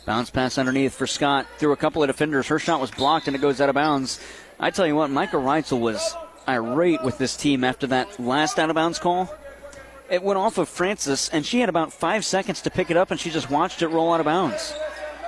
[0.05, 1.47] Bounce pass underneath for Scott.
[1.57, 2.47] Through a couple of defenders.
[2.47, 4.19] Her shot was blocked and it goes out of bounds.
[4.59, 6.15] I tell you what, Michael Reitzel was
[6.47, 9.33] irate with this team after that last out of bounds call.
[10.09, 13.11] It went off of Francis, and she had about five seconds to pick it up,
[13.11, 14.75] and she just watched it roll out of bounds.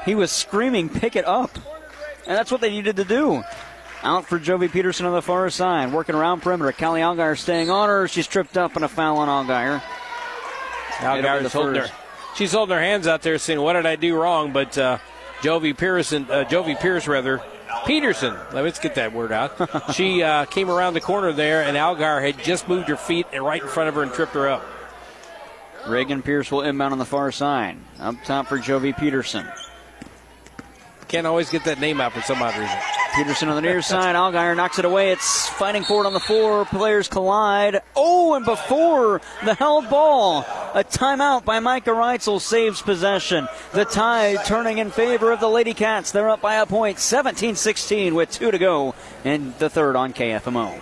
[0.05, 1.55] He was screaming, pick it up.
[2.27, 3.43] And that's what they needed to do.
[4.03, 6.71] Out for Jovi Peterson on the far side, working around perimeter.
[6.71, 8.07] Callie Algier staying on her.
[8.07, 9.81] She's tripped up and a foul on Algier.
[10.99, 11.87] Algier's holding her.
[12.35, 14.99] She's holding her hands out there, saying, "What did I do wrong?" But uh,
[15.41, 17.41] Jovi Pearson, uh, Jovi Pierce rather,
[17.85, 18.35] Peterson.
[18.53, 19.93] Let's get that word out.
[19.93, 23.61] she uh, came around the corner there, and Algar had just moved her feet right
[23.61, 24.65] in front of her and tripped her up.
[25.87, 27.77] Reagan Pierce will inbound on the far side.
[27.99, 29.47] Up top for Jovi Peterson.
[31.07, 32.77] Can't always get that name out for some odd reason.
[33.15, 34.15] Peterson on the near side.
[34.15, 35.11] Algier knocks it away.
[35.11, 36.65] It's fighting forward on the floor.
[36.65, 37.81] Players collide.
[37.95, 43.47] Oh, and before the held ball, a timeout by Micah Reitzel saves possession.
[43.73, 46.11] The tide turning in favor of the Lady Cats.
[46.11, 50.13] They're up by a point, 17 16, with two to go in the third on
[50.13, 50.81] KFMO.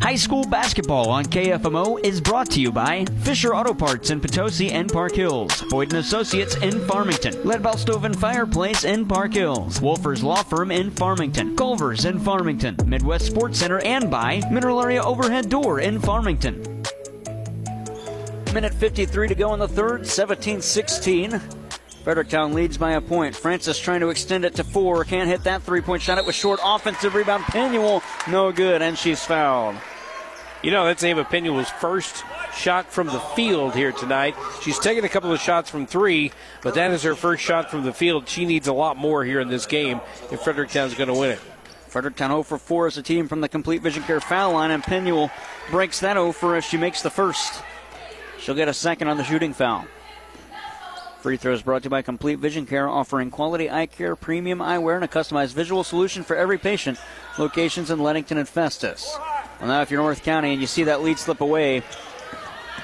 [0.00, 4.70] High school basketball on KFMO is brought to you by Fisher Auto Parts in Potosi
[4.70, 9.80] and Park Hills, Boyd and Associates in Farmington, Leadbelt Stove and Fireplace in Park Hills,
[9.80, 15.02] Wolfers Law Firm in Farmington, Culver's in Farmington, Midwest Sports Center, and by Mineral Area
[15.02, 16.82] Overhead Door in Farmington.
[18.54, 21.40] Minute 53 to go in the third, 17 16.
[22.06, 23.34] Fredericktown leads by a point.
[23.34, 25.02] Francis trying to extend it to four.
[25.02, 26.18] Can't hit that three point shot.
[26.18, 26.60] It was short.
[26.62, 27.42] Offensive rebound.
[27.46, 28.00] Pinuel,
[28.30, 29.74] no good, and she's fouled.
[30.62, 32.22] You know, that's Ava Pinuel's first
[32.54, 34.36] shot from the field here tonight.
[34.62, 36.30] She's taken a couple of shots from three,
[36.62, 38.28] but that is her first shot from the field.
[38.28, 40.00] She needs a lot more here in this game
[40.30, 41.40] if Fredericktown's going to win it.
[41.88, 44.84] Fredericktown 0 for 4 as a team from the Complete Vision Care foul line, and
[44.84, 45.32] Pinuel
[45.72, 47.64] breaks that 0 for as she makes the first.
[48.38, 49.86] She'll get a second on the shooting foul.
[51.26, 54.94] Free throws brought to you by Complete Vision Care, offering quality eye care, premium eyewear,
[54.94, 57.00] and a customized visual solution for every patient.
[57.36, 59.12] Locations in Leadington and Festus.
[59.58, 61.82] Well, now if you're North County and you see that lead slip away,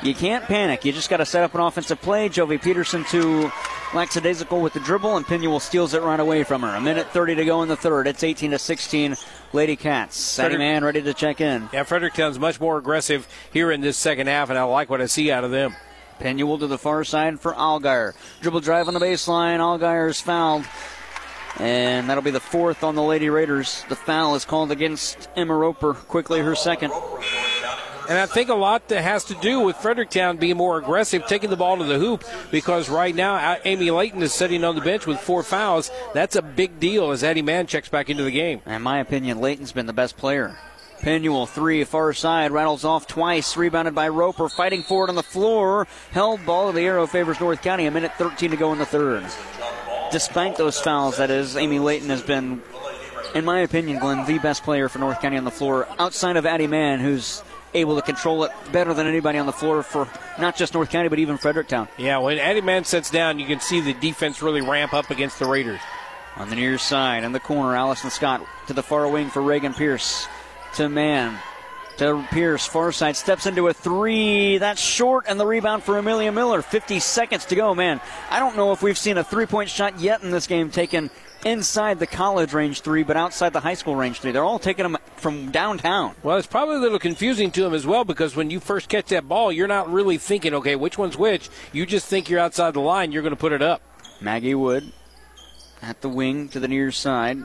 [0.02, 0.84] you can't panic.
[0.84, 2.28] You just got to set up an offensive play.
[2.28, 3.52] Jovi Peterson to
[3.94, 6.74] lackadaisical with the dribble, and Pinuel steals it right away from her.
[6.74, 8.08] A minute 30 to go in the third.
[8.08, 9.14] It's 18 to 16.
[9.52, 10.16] Lady Cats.
[10.16, 11.68] Sadie Man ready to check in.
[11.72, 15.06] Yeah, Fredericktown's much more aggressive here in this second half, and I like what I
[15.06, 15.76] see out of them.
[16.22, 18.14] Pinuel to the far side for Algier.
[18.40, 19.58] Dribble drive on the baseline.
[19.58, 20.64] Algier is fouled.
[21.58, 23.84] And that'll be the fourth on the Lady Raiders.
[23.88, 25.94] The foul is called against Emma Roper.
[25.94, 26.92] Quickly her second.
[28.08, 31.50] And I think a lot that has to do with Fredericktown being more aggressive, taking
[31.50, 34.80] the ball to the hoop, because right now uh, Amy Layton is sitting on the
[34.80, 35.90] bench with four fouls.
[36.12, 38.60] That's a big deal as Addie Mann checks back into the game.
[38.66, 40.56] In my opinion, Layton's been the best player.
[41.02, 45.88] Pinuel, three, far side, rattles off twice, rebounded by Roper, fighting forward on the floor.
[46.12, 47.86] Held ball to the arrow favors North County.
[47.86, 49.24] A minute 13 to go in the third.
[50.12, 52.62] Despite those fouls, that is, Amy Layton has been,
[53.34, 56.46] in my opinion, Glenn, the best player for North County on the floor, outside of
[56.46, 57.42] Addie Mann, who's
[57.74, 60.06] able to control it better than anybody on the floor for
[60.38, 61.88] not just North County, but even Fredericktown.
[61.98, 65.40] Yeah, when Addie Mann sets down, you can see the defense really ramp up against
[65.40, 65.80] the Raiders.
[66.36, 69.74] On the near side, in the corner, Allison Scott to the far wing for Reagan
[69.74, 70.28] Pierce
[70.74, 71.38] to Mann.
[71.98, 72.66] to Pierce.
[72.66, 74.58] Far side steps into a three.
[74.58, 76.62] That's short, and the rebound for Amelia Miller.
[76.62, 78.00] 50 seconds to go, man.
[78.30, 81.10] I don't know if we've seen a three point shot yet in this game taken
[81.44, 84.32] inside the college range three, but outside the high school range three.
[84.32, 86.14] They're all taking them from downtown.
[86.22, 89.06] Well, it's probably a little confusing to him as well because when you first catch
[89.06, 91.50] that ball, you're not really thinking, okay, which one's which.
[91.72, 93.82] You just think you're outside the line, you're going to put it up.
[94.20, 94.92] Maggie Wood
[95.82, 97.44] at the wing to the near side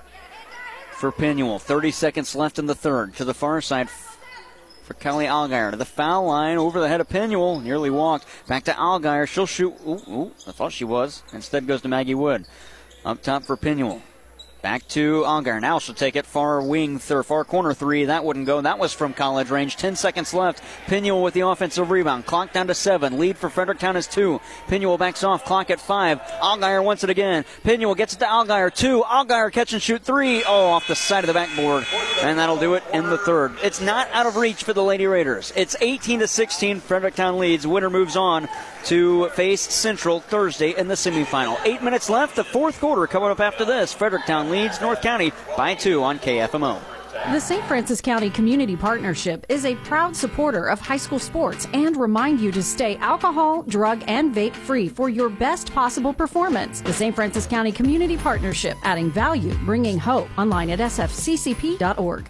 [0.98, 1.62] for Pinuel.
[1.62, 3.14] 30 seconds left in the third.
[3.16, 3.88] To the far side
[4.84, 5.72] for Kelly Algier.
[5.72, 7.62] To the foul line over the head of Pinuel.
[7.62, 8.26] Nearly walked.
[8.48, 9.28] Back to Algier.
[9.28, 9.76] She'll shoot.
[9.86, 11.22] Ooh, ooh, I thought she was.
[11.34, 12.45] Instead goes to Maggie Wood.
[13.06, 14.02] Up top for Pinuel.
[14.62, 15.60] Back to Algar.
[15.60, 18.05] Now she'll take it far wing, third, far corner three.
[18.05, 18.60] That wouldn't go.
[18.60, 19.78] That was from college range.
[19.78, 20.64] Ten seconds left.
[20.88, 22.26] Pinuel with the offensive rebound.
[22.26, 23.20] Clock down to seven.
[23.20, 24.41] Lead for Fredericktown is two.
[24.68, 25.45] Pinuel backs off.
[25.45, 26.20] Clock at five.
[26.41, 27.45] Algar wants it again.
[27.64, 28.72] Pinuel gets it to Algar.
[28.72, 29.03] Two.
[29.03, 30.43] Algar catch and shoot three.
[30.43, 31.86] Oh, off the side of the backboard.
[32.24, 33.55] And that'll do it in the third.
[33.64, 35.53] It's not out of reach for the Lady Raiders.
[35.55, 36.80] It's 18 to 16.
[36.80, 37.68] Fredericktown leads.
[37.68, 38.49] Winner moves on
[38.88, 41.60] to face Central Thursday in the semifinal.
[41.66, 42.36] Eight minutes left.
[42.36, 43.94] The fourth quarter coming up after this.
[43.94, 46.80] Fredericktown leads North County by two on KFMO.
[47.32, 47.64] The St.
[47.66, 52.52] Francois County Community Partnership is a proud supporter of high school sports and remind you
[52.54, 56.80] to stay alcohol, drug, and vape free for your best possible performance.
[56.80, 57.14] The St.
[57.14, 60.30] Francois County Community Partnership, adding value, bringing hope.
[60.38, 62.30] Online at sfccp.org.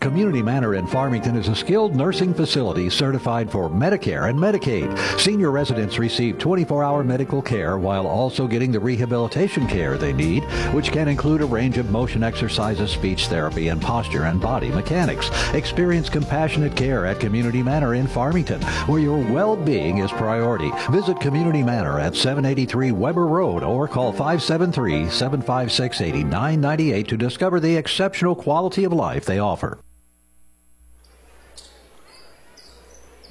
[0.00, 4.98] Community Manor in Farmington is a skilled nursing facility certified for Medicare and Medicaid.
[5.20, 10.90] Senior residents receive 24-hour medical care while also getting the rehabilitation care they need, which
[10.90, 15.28] can include a range of motion exercises, speech therapy, and posture and body mechanics.
[15.52, 20.72] Experience compassionate care at Community Manor in Farmington, where your well-being is priority.
[20.90, 28.84] Visit Community Manor at 783 Weber Road or call 573-756-8998 to discover the exceptional quality
[28.84, 29.78] of life they offer.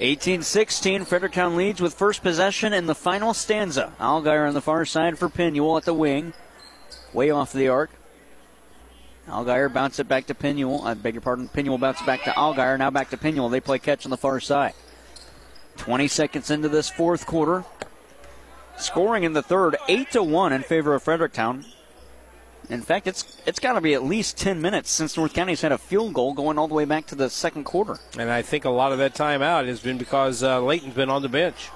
[0.00, 3.92] 18-16, Fredericktown leads with first possession in the final stanza.
[4.00, 6.32] Algier on the far side for Pinuel at the wing.
[7.12, 7.90] Way off the arc.
[9.28, 10.82] Algier bounce it back to Pinuel.
[10.84, 11.48] I beg your pardon.
[11.48, 12.78] Pinuel bounce it back to Algier.
[12.78, 13.50] Now back to Pinuel.
[13.50, 14.72] They play catch on the far side.
[15.76, 17.64] 20 seconds into this fourth quarter.
[18.78, 21.66] Scoring in the third, 8 to 1 in favor of Fredericktown.
[22.70, 25.72] In fact, it's it's got to be at least 10 minutes since North County's had
[25.72, 27.98] a field goal going all the way back to the second quarter.
[28.16, 31.10] And I think a lot of that time out has been because uh, Layton's been
[31.10, 31.68] on the bench.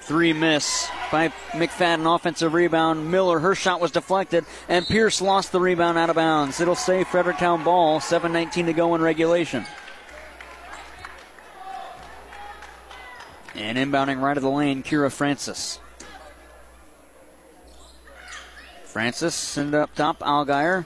[0.00, 2.12] Three miss by McFadden.
[2.12, 3.12] Offensive rebound.
[3.12, 6.60] Miller, her shot was deflected, and Pierce lost the rebound out of bounds.
[6.60, 8.00] It'll stay Fredericktown ball.
[8.00, 9.64] 7.19 to go in regulation.
[13.54, 15.78] And inbounding right of the lane, Kira Francis.
[18.90, 20.20] Francis send up top.
[20.20, 20.84] Algier.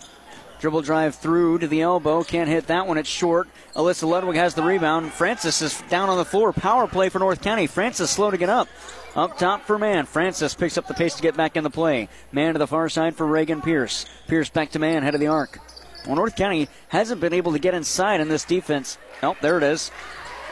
[0.60, 2.22] Dribble drive through to the elbow.
[2.22, 2.98] Can't hit that one.
[2.98, 3.48] It's short.
[3.74, 5.12] Alyssa Ludwig has the rebound.
[5.12, 6.52] Francis is down on the floor.
[6.52, 7.66] Power play for North County.
[7.66, 8.68] Francis slow to get up.
[9.16, 10.06] Up top for Mann.
[10.06, 12.08] Francis picks up the pace to get back in the play.
[12.32, 14.06] Mann to the far side for Reagan Pierce.
[14.26, 15.58] Pierce back to Mann, head of the arc.
[16.06, 18.98] Well, North County hasn't been able to get inside in this defense.
[19.22, 19.90] Oh, there it is.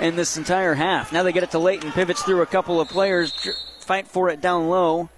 [0.00, 1.12] In this entire half.
[1.12, 1.92] Now they get it to Layton.
[1.92, 3.48] Pivots through a couple of players.
[3.80, 5.11] Fight for it down low.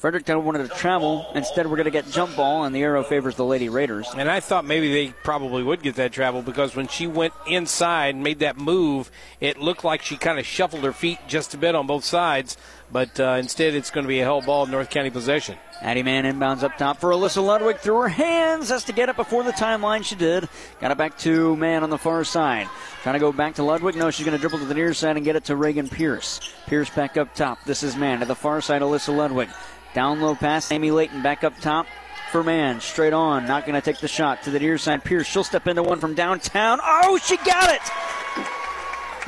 [0.00, 1.26] Fredericktown wanted to travel.
[1.34, 4.08] Instead, we're going to get jump ball, and the arrow favors the Lady Raiders.
[4.16, 8.14] And I thought maybe they probably would get that travel because when she went inside
[8.14, 11.58] and made that move, it looked like she kind of shuffled her feet just a
[11.58, 12.56] bit on both sides.
[12.92, 15.56] But uh, instead, it's going to be a held ball, North County possession.
[15.80, 18.68] Addie Mann inbounds up top for Alyssa Ludwig through her hands.
[18.68, 20.04] Has to get it before the timeline.
[20.04, 20.48] She did.
[20.80, 22.68] Got it back to Mann on the far side.
[23.02, 23.94] Trying to go back to Ludwig.
[23.94, 26.40] No, she's going to dribble to the near side and get it to Reagan Pierce.
[26.66, 27.62] Pierce back up top.
[27.64, 28.82] This is Mann to the far side.
[28.82, 29.48] Alyssa Ludwig.
[29.94, 31.86] Down low pass, Amy Layton back up top
[32.30, 32.80] for Mann.
[32.80, 35.02] Straight on, not going to take the shot to the near side.
[35.02, 36.78] Pierce, she'll step into one from downtown.
[36.82, 37.82] Oh, she got it!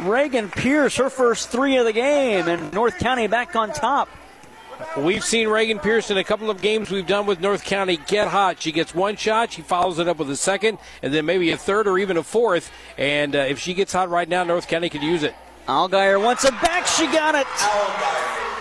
[0.00, 4.08] Reagan Pierce, her first three of the game, and North County back on top.
[4.96, 8.28] We've seen Reagan Pierce in a couple of games we've done with North County get
[8.28, 8.60] hot.
[8.60, 11.56] She gets one shot, she follows it up with a second, and then maybe a
[11.56, 12.70] third or even a fourth.
[12.98, 15.34] And uh, if she gets hot right now, North County could use it.
[15.68, 16.86] Algier wants it back.
[16.86, 18.51] She got it.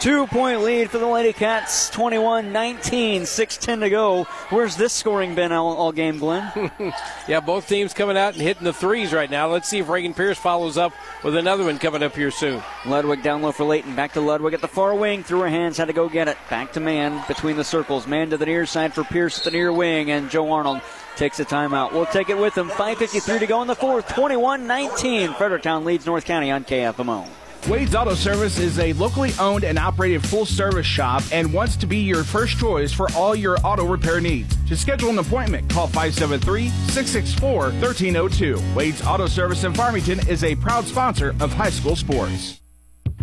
[0.00, 4.24] Two point lead for the Lady Cats, 21 19, 6 to go.
[4.50, 6.70] Where's this scoring been all, all game, Glenn?
[7.28, 9.48] yeah, both teams coming out and hitting the threes right now.
[9.48, 10.92] Let's see if Reagan Pierce follows up
[11.24, 12.62] with another one coming up here soon.
[12.86, 13.96] Ludwig down low for Layton.
[13.96, 15.24] Back to Ludwig at the far wing.
[15.24, 16.36] Through her hands, had to go get it.
[16.48, 18.06] Back to Mann between the circles.
[18.06, 20.80] Mann to the near side for Pierce at the near wing, and Joe Arnold
[21.16, 21.92] takes a timeout.
[21.92, 22.68] We'll take it with him.
[22.68, 24.06] 5.53 to go in the fourth.
[24.14, 25.34] 21 19.
[25.34, 27.28] Fredericktown leads North County on KFMO.
[27.66, 31.86] Wade's Auto Service is a locally owned and operated full service shop and wants to
[31.86, 34.56] be your first choice for all your auto repair needs.
[34.68, 38.74] To schedule an appointment, call 573 664 1302.
[38.74, 42.60] Wade's Auto Service in Farmington is a proud sponsor of high school sports.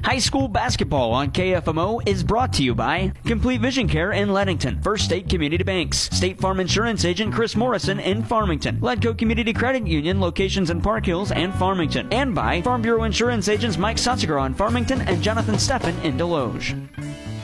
[0.04, 4.82] High school basketball on KFMO is brought to you by Complete Vision Care in Leadington,
[4.82, 9.88] First State Community Banks, State Farm Insurance Agent Chris Morrison in Farmington, Ledco Community Credit
[9.88, 14.46] Union locations in Park Hills and Farmington, and by Farm Bureau Insurance Agents Mike Sotziger
[14.46, 17.35] in Farmington and Jonathan Steffen in Desloge.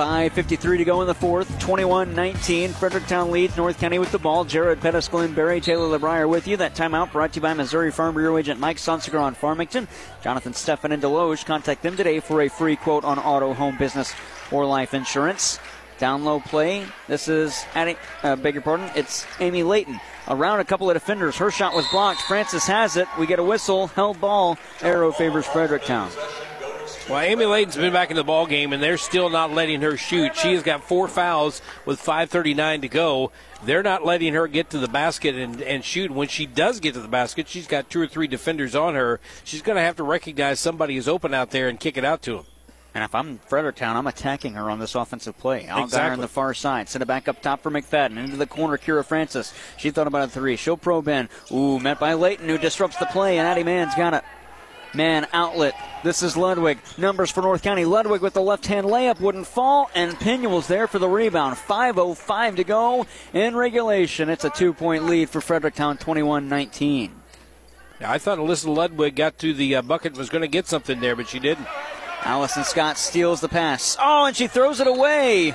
[0.00, 1.60] 5.53 to go in the fourth.
[1.60, 2.70] 21 19.
[2.70, 4.46] Fredericktown leads North County with the ball.
[4.46, 6.56] Jared Pettis, Glenn Berry, Taylor LeBrier with you.
[6.56, 9.88] That timeout brought to you by Missouri Farm Bureau agent Mike Sonsiger on Farmington.
[10.22, 11.44] Jonathan Steffen and Desloge.
[11.44, 14.14] Contact them today for a free quote on auto, home, business,
[14.50, 15.60] or life insurance.
[15.98, 16.86] Down low play.
[17.06, 20.00] This is, Addie, uh, beg your pardon, it's Amy Layton.
[20.28, 21.36] Around a couple of defenders.
[21.36, 22.22] Her shot was blocked.
[22.22, 23.06] Francis has it.
[23.18, 23.88] We get a whistle.
[23.88, 24.56] Held ball.
[24.80, 26.10] Arrow favors Fredericktown.
[27.10, 29.96] Well, Amy Layton's been back in the ball game, and they're still not letting her
[29.96, 30.36] shoot.
[30.36, 33.32] She has got four fouls with 5:39 to go.
[33.64, 36.12] They're not letting her get to the basket and, and shoot.
[36.12, 39.18] When she does get to the basket, she's got two or three defenders on her.
[39.42, 42.22] She's going to have to recognize somebody is open out there and kick it out
[42.22, 42.44] to them.
[42.94, 45.66] And if I'm Fredericktown, I'm attacking her on this offensive play.
[45.66, 46.12] I'll exactly.
[46.12, 46.88] on the far side.
[46.88, 48.18] Send it back up top for McFadden.
[48.18, 49.52] Into the corner, Kira Francis.
[49.78, 50.54] She thought about a three.
[50.54, 51.28] She'll probe in.
[51.50, 54.22] Ooh, met by Layton, who disrupts the play, and Addie Mann's got it.
[54.94, 55.74] Mann outlet.
[56.02, 56.78] This is Ludwig.
[56.98, 57.84] Numbers for North County.
[57.84, 61.56] Ludwig with the left hand layup wouldn't fall, and Pinuel's there for the rebound.
[61.56, 64.28] 5.05 to go in regulation.
[64.28, 67.14] It's a two point lead for Fredericktown, 21 19.
[68.02, 71.14] I thought Alyssa Ludwig got to the uh, bucket was going to get something there,
[71.14, 71.66] but she didn't.
[72.22, 73.96] Allison Scott steals the pass.
[74.00, 75.54] Oh, and she throws it away.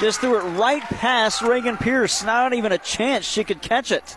[0.00, 2.24] Just threw it right past Reagan Pierce.
[2.24, 4.16] Not even a chance she could catch it.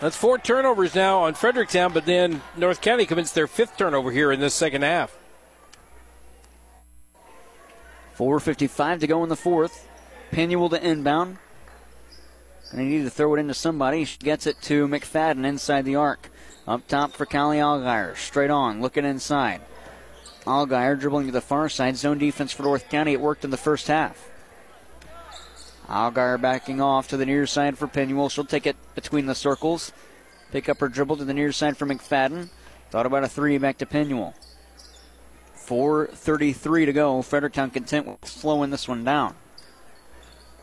[0.00, 4.32] That's four turnovers now on Fredericktown, but then North County commits their fifth turnover here
[4.32, 5.16] in this second half.
[8.16, 9.86] 4.55 to go in the fourth.
[10.32, 11.36] Pinuel to inbound.
[12.70, 14.04] And he needed to throw it into somebody.
[14.04, 16.30] She gets it to McFadden inside the arc.
[16.66, 18.16] Up top for Callie Allgaier.
[18.16, 19.60] Straight on, looking inside.
[20.46, 21.96] Allgaier dribbling to the far side.
[21.96, 23.12] Zone defense for North County.
[23.12, 24.30] It worked in the first half.
[25.90, 28.30] Allgaier backing off to the near side for Pinuel.
[28.30, 29.92] She'll take it between the circles.
[30.52, 32.48] Pick up her dribble to the near side for McFadden.
[32.90, 34.34] Thought about a three back to Pinuel.
[35.66, 37.22] 4.33 to go.
[37.22, 39.34] Fredericktown content with slowing this one down.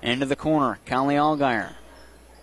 [0.02, 0.80] Into the corner.
[0.86, 1.74] Callie Allgaier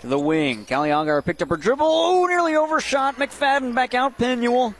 [0.01, 0.67] to the wing.
[0.67, 1.87] Callie Allgaier picked up her dribble.
[1.87, 3.17] Oh, nearly overshot.
[3.17, 4.19] McFadden back out.
[4.19, 4.75] Pinuel.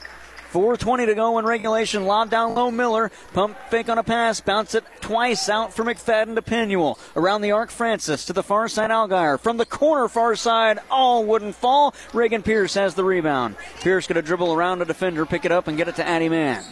[0.55, 2.05] 4.20 to go in regulation.
[2.05, 3.11] Lob down low Miller.
[3.33, 4.39] Pump fake on a pass.
[4.39, 6.97] Bounce it twice out for McFadden to Pinuel.
[7.17, 9.37] Around the arc, Francis to the far side, Allgaier.
[9.37, 10.79] From the corner, far side.
[10.89, 11.93] All wouldn't fall.
[12.13, 13.57] Reagan Pierce has the rebound.
[13.81, 16.29] Pierce going to dribble around a defender, pick it up, and get it to Addie
[16.29, 16.63] Mann.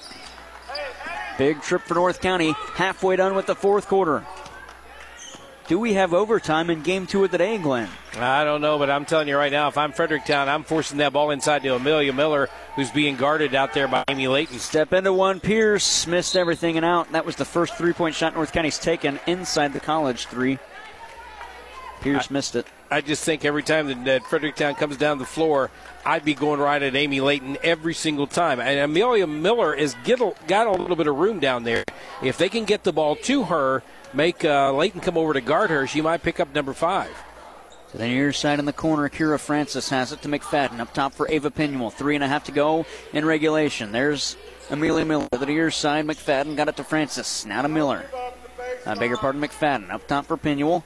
[1.37, 2.53] Big trip for North County.
[2.75, 4.23] Halfway done with the fourth quarter.
[5.65, 7.87] Do we have overtime in game two of the day, Glenn?
[8.17, 11.13] I don't know, but I'm telling you right now, if I'm Fredericktown, I'm forcing that
[11.13, 14.59] ball inside to Amelia Miller, who's being guarded out there by Amy Layton.
[14.59, 15.39] Step into one.
[15.39, 17.13] Pierce missed everything and out.
[17.13, 20.59] That was the first three point shot North County's taken inside the college three.
[22.03, 22.67] Pierce I, missed it.
[22.91, 25.71] I just think every time that, that Fredericktown comes down the floor,
[26.05, 28.59] I'd be going right at Amy Layton every single time.
[28.59, 31.83] And Amelia Miller has get a, got a little bit of room down there.
[32.21, 33.83] If they can get the ball to her,
[34.13, 37.11] make uh, Layton come over to guard her, she might pick up number five.
[37.91, 40.79] To the near side in the corner, Kira Francis has it to McFadden.
[40.79, 41.93] Up top for Ava Pinuel.
[41.93, 43.91] Three and a half to go in regulation.
[43.91, 44.35] There's
[44.71, 45.27] Amelia Miller.
[45.31, 47.45] To the near side, McFadden got it to Francis.
[47.45, 48.03] Now to Miller.
[48.85, 49.91] I beg your pardon, McFadden.
[49.91, 50.83] Up top for Pinuel.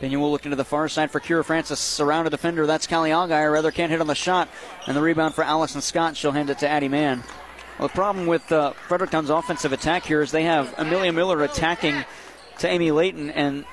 [0.00, 1.80] Pinuel looking to the far side for Kira Francis.
[1.80, 2.66] Surrounded defender.
[2.66, 3.52] That's Callie Allgaier.
[3.52, 4.48] Rather can't hit on the shot.
[4.86, 6.16] And the rebound for Allison Scott.
[6.16, 7.24] She'll hand it to Addie Mann.
[7.78, 12.04] Well, the problem with uh, Fredericktown's offensive attack here is they have Amelia Miller attacking
[12.58, 13.64] to Amy Layton, and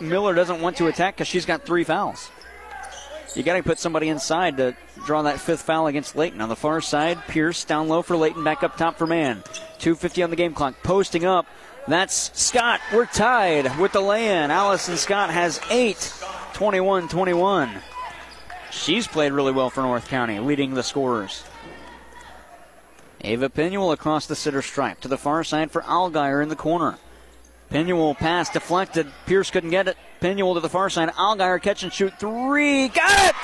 [0.00, 2.30] Miller doesn't want to attack because she's got three fouls.
[3.34, 4.74] You got to put somebody inside to
[5.06, 6.40] draw that fifth foul against Layton.
[6.40, 9.42] On the far side, Pierce down low for Layton, back up top for Mann.
[9.78, 10.74] 2.50 on the game clock.
[10.82, 11.46] Posting up.
[11.88, 12.80] That's Scott.
[12.92, 14.50] We're tied with the lay in.
[14.50, 16.12] Allison Scott has eight,
[16.52, 17.70] 21 21.
[18.70, 21.44] She's played really well for North County, leading the scorers.
[23.22, 26.98] Ava Pinuel across the center stripe to the far side for Allgaier in the corner.
[27.70, 29.10] Pinuel pass deflected.
[29.24, 29.96] Pierce couldn't get it.
[30.20, 31.08] Pinuel to the far side.
[31.14, 32.88] Allgaier catch and shoot three.
[32.88, 33.34] Got it!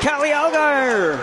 [0.00, 1.20] Callie Allgaier!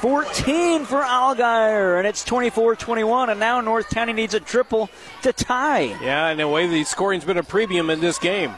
[0.00, 3.30] 14 for Allgaier, and it's 24 21.
[3.30, 4.88] And now North County needs a triple
[5.22, 5.94] to tie.
[6.02, 8.54] Yeah, and the way the scoring's been a premium in this game.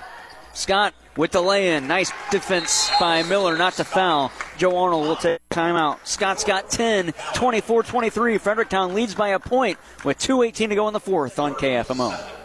[0.55, 1.89] Scott with the lay in.
[1.89, 4.31] Nice defense by Miller not to foul.
[4.57, 6.07] Joe Arnold will take timeout.
[6.07, 8.39] Scott's got 10, 24 23.
[8.39, 12.42] Fredericktown leads by a point with 2.18 to go in the fourth on KFMO.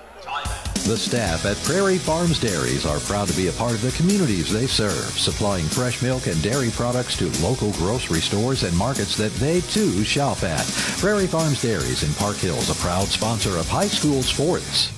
[0.88, 4.50] The staff at Prairie Farms Dairies are proud to be a part of the communities
[4.50, 9.34] they serve, supplying fresh milk and dairy products to local grocery stores and markets that
[9.34, 10.66] they too shop at.
[10.98, 14.97] Prairie Farms Dairies in Park Hills, a proud sponsor of high school sports.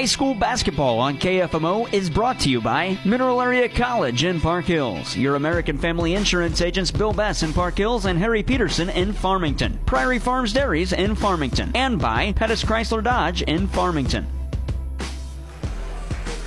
[0.00, 4.64] High school basketball on KFMO is brought to you by Mineral Area College in Park
[4.64, 9.12] Hills, your American Family Insurance agents Bill Bess in Park Hills and Harry Peterson in
[9.12, 14.26] Farmington, Prairie Farms Dairies in Farmington, and by Pettis Chrysler Dodge in Farmington.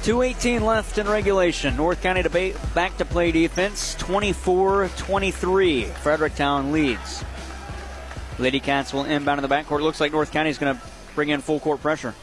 [0.02, 1.78] 2.18 left in regulation.
[1.78, 5.84] North County debate back to play defense 24 23.
[5.84, 7.24] Fredericktown leads.
[8.40, 9.82] Lady Cats will inbound in the backcourt.
[9.84, 10.82] Looks like North County is going to
[11.14, 12.16] bring in full court pressure.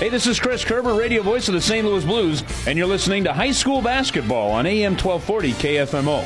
[0.00, 1.84] Hey, this is Chris Kerber, radio voice of the St.
[1.86, 6.24] Louis Blues, and you're listening to high school basketball on AM 1240 KFMO.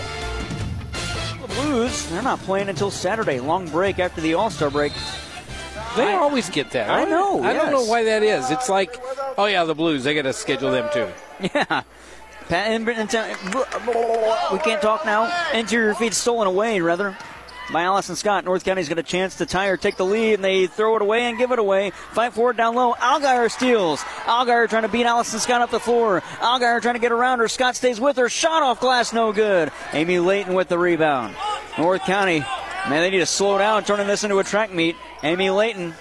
[1.43, 3.41] The Blues, they're not playing until Saturday.
[3.41, 4.93] Long break after the All Star break.
[5.97, 6.89] They I- always get that.
[6.89, 8.49] I know, I don't know why that is.
[8.53, 8.97] It's like,
[9.37, 10.05] oh yeah, the Blues.
[10.05, 11.09] They got to schedule them too.
[11.53, 11.83] Yeah.
[12.49, 13.07] Pat, in, in,
[14.53, 15.51] we can't talk now.
[15.53, 17.17] Interior feed stolen away, rather,
[17.73, 18.45] by Allison Scott.
[18.45, 21.03] North County's got a chance to tie or take the lead, and they throw it
[21.03, 21.91] away and give it away.
[21.91, 22.95] Fight forward down low.
[22.95, 24.01] Algeier steals.
[24.25, 26.21] Algeier trying to beat Allison Scott up the floor.
[26.39, 27.49] Algeier trying to get around her.
[27.49, 28.29] Scott stays with her.
[28.29, 29.73] Shot off glass, no good.
[29.93, 31.35] Amy Layton with the rebound.
[31.79, 32.41] North County,
[32.89, 34.97] man, they need to slow down, turning this into a track meet.
[35.23, 35.95] Amy Layton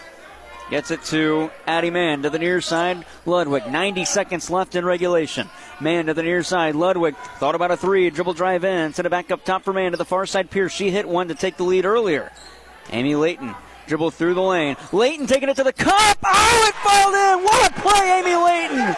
[0.70, 3.06] Gets it to Addie Mann to the near side.
[3.26, 5.50] Ludwig, 90 seconds left in regulation.
[5.80, 6.76] Mann to the near side.
[6.76, 8.10] Ludwig thought about a three.
[8.10, 8.94] Dribble drive in.
[8.94, 10.50] Send it back up top for Mann to the far side.
[10.50, 10.74] Pierce.
[10.74, 12.32] She hit one to take the lead earlier.
[12.92, 13.54] Amy Layton
[13.88, 14.78] dribble through the lane.
[14.92, 16.18] Layton taking it to the cup.
[16.26, 17.44] Oh, it fell in.
[17.44, 18.96] What a play, Amy Layton.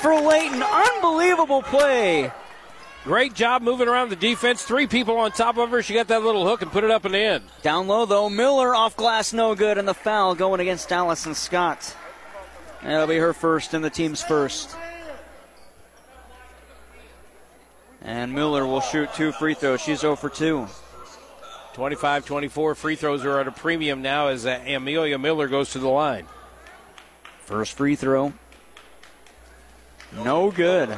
[0.00, 2.32] For Layton, unbelievable play.
[3.04, 4.62] Great job moving around the defense.
[4.62, 5.82] Three people on top of her.
[5.82, 7.42] She got that little hook and put it up and in.
[7.62, 11.96] Down low though, Miller off glass, no good, and the foul going against Allison Scott.
[12.82, 14.76] That'll be her first and the team's first.
[18.02, 19.80] And Miller will shoot two free throws.
[19.80, 20.66] She's 0 for 2.
[21.74, 25.78] 25 24 free throws are at a premium now as uh, Amelia Miller goes to
[25.78, 26.26] the line.
[27.40, 28.32] First free throw.
[30.12, 30.96] No good.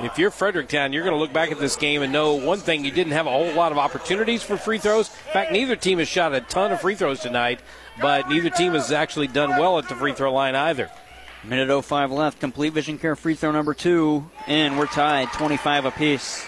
[0.00, 2.84] If you're Fredericktown, you're going to look back at this game and know one thing
[2.84, 5.08] you didn't have a whole lot of opportunities for free throws.
[5.26, 7.58] In fact, neither team has shot a ton of free throws tonight,
[8.00, 10.88] but neither team has actually done well at the free throw line either.
[11.42, 12.38] Minute 05 left.
[12.38, 14.30] Complete Vision Care free throw number two.
[14.46, 16.46] and We're tied 25 apiece.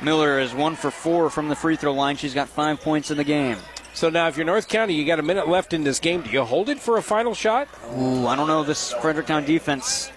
[0.00, 2.16] Miller is one for four from the free throw line.
[2.16, 3.56] She's got five points in the game.
[3.94, 6.20] So now, if you're North County, you got a minute left in this game.
[6.20, 7.66] Do you hold it for a final shot?
[7.98, 10.12] Ooh, I don't know this Fredericktown defense.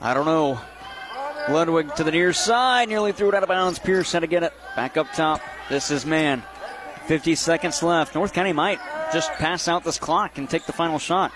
[0.00, 0.58] I don't know.
[1.48, 3.78] Ludwig to the near side, nearly threw it out of bounds.
[3.78, 5.40] Pierce had to get it back up top.
[5.68, 6.42] This is man.
[7.06, 8.14] 50 seconds left.
[8.14, 8.78] North County might
[9.12, 11.32] just pass out this clock and take the final shot.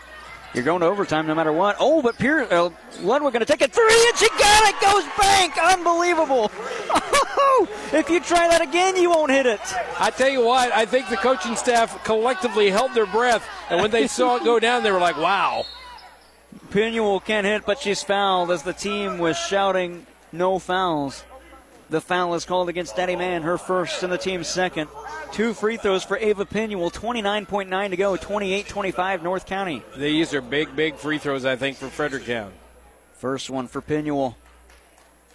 [0.55, 1.76] You're going to overtime no matter what.
[1.80, 2.68] Oh, but Pierce, uh,
[3.00, 4.80] Ludwig going to take it three, and she got it.
[4.82, 5.55] Goes bank.
[5.59, 6.50] Unbelievable.
[7.92, 9.61] If you try that again, you won't hit it.
[10.00, 13.90] I tell you what, I think the coaching staff collectively held their breath, and when
[13.90, 15.66] they saw it go down, they were like, "Wow."
[16.73, 21.23] Pinuel can't hit, but she's fouled as the team was shouting no fouls.
[21.91, 24.89] The foul is called against Addie Mann, her first and the team's second.
[25.33, 29.83] Two free throws for Ava Pinuel, 29.9 to go, 28 25 North County.
[29.99, 32.53] These are big, big free throws, I think, for Fredericktown.
[33.12, 34.35] First one for Pinuel.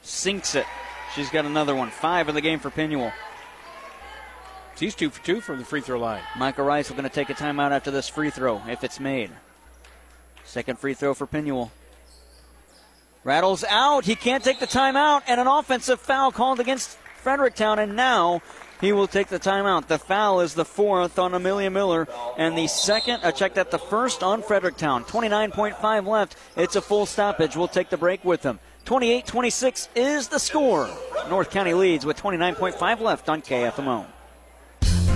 [0.02, 0.66] Sinks it.
[1.14, 1.92] She's got another one.
[1.92, 3.14] Five in the game for Pinuel.
[4.76, 6.24] She's two for two from the free throw line.
[6.36, 9.30] Michael Rice is going to take a timeout after this free throw if it's made.
[10.48, 11.70] Second free throw for Pinuel.
[13.24, 14.06] Rattles out.
[14.06, 18.42] He can't take the timeout, and an offensive foul called against Fredericktown, and now
[18.80, 19.88] he will take the timeout.
[19.88, 23.78] The foul is the fourth on Amelia Miller, and the second, I checked that the
[23.78, 25.04] first on Fredericktown.
[25.04, 26.38] 29.5 left.
[26.56, 27.58] It's a full stoppage.
[27.58, 28.60] We'll take the break with them.
[28.86, 30.90] 28 26 is the score.
[31.30, 34.06] North County leads with 29.5 left on KFMO.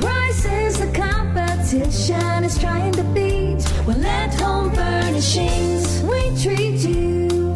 [0.02, 3.41] Price is the competition trying to.
[3.86, 7.56] Well, at home furnishings, we treat you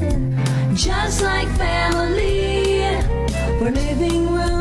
[0.74, 2.80] just like family.
[3.62, 4.55] We're living rooms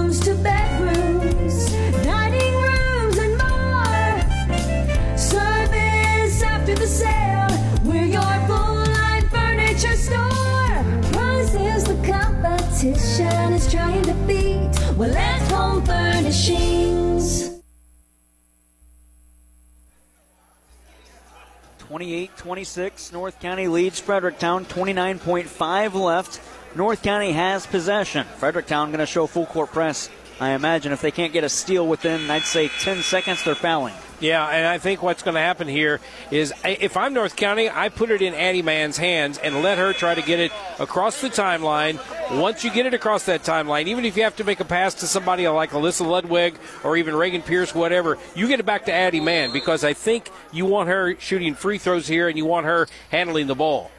[21.94, 23.12] 28 26.
[23.12, 24.64] North County leads Fredericktown.
[24.64, 26.40] 29.5 left.
[26.74, 28.26] North County has possession.
[28.38, 30.10] Fredericktown going to show full court press.
[30.40, 33.94] I imagine if they can't get a steal within, I'd say 10 seconds, they're fouling.
[34.20, 37.88] Yeah, and I think what's going to happen here is if I'm North County, I
[37.88, 41.28] put it in Addie Mann's hands and let her try to get it across the
[41.28, 42.00] timeline.
[42.40, 44.94] Once you get it across that timeline, even if you have to make a pass
[44.94, 48.92] to somebody like Alyssa Ludwig or even Reagan Pierce, whatever, you get it back to
[48.92, 52.66] Addie Mann because I think you want her shooting free throws here and you want
[52.66, 53.90] her handling the ball.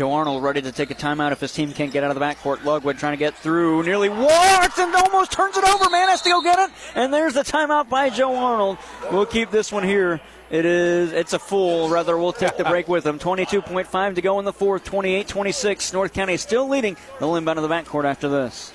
[0.00, 2.24] Joe Arnold ready to take a timeout if his team can't get out of the
[2.24, 2.64] backcourt.
[2.64, 5.90] Ludwig trying to get through, nearly walks and almost turns it over.
[5.90, 8.78] Mann has to go get it, and there's the timeout by Joe Arnold.
[9.12, 10.18] We'll keep this one here.
[10.48, 11.12] It is.
[11.12, 11.90] It's a full.
[11.90, 13.18] Rather, we'll take the break with them.
[13.18, 14.86] 22.5 to go in the fourth.
[14.86, 15.92] 28-26.
[15.92, 16.96] North County still leading.
[17.18, 18.72] They'll inbound to the backcourt after this.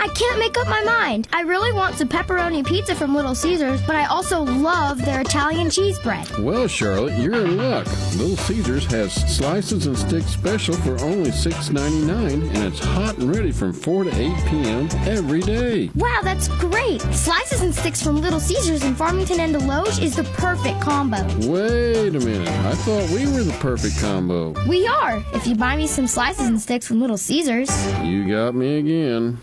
[0.00, 1.28] I can't make up my mind.
[1.30, 5.68] I really want some pepperoni pizza from Little Caesars, but I also love their Italian
[5.68, 6.26] cheese bread.
[6.38, 7.84] Well, Charlotte, you're in luck.
[8.16, 13.52] Little Caesars has slices and sticks special for only $6.99, and it's hot and ready
[13.52, 14.14] from 4 to 8
[14.48, 14.88] p.m.
[15.06, 15.90] every day.
[15.94, 17.02] Wow, that's great.
[17.12, 21.22] Slices and sticks from Little Caesars in Farmington and Desloge is the perfect combo.
[21.46, 22.48] Wait a minute.
[22.48, 24.54] I thought we were the perfect combo.
[24.66, 27.70] We are, if you buy me some slices and sticks from Little Caesars.
[28.02, 29.42] You got me again.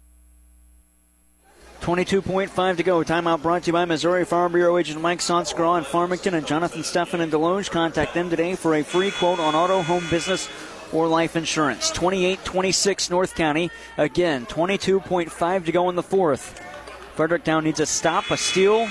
[1.81, 3.03] 22.5 to go.
[3.03, 6.81] Timeout brought to you by Missouri Farm Bureau agent Mike Sonskra in Farmington and Jonathan
[6.81, 7.71] Steffen in Desloge.
[7.71, 10.49] Contact them today for a free quote on auto, home business,
[10.91, 11.89] or life insurance.
[11.91, 13.71] 28 26 North County.
[13.97, 16.59] Again, 22.5 to go in the fourth.
[17.15, 18.87] Fredericktown needs a stop, a steal,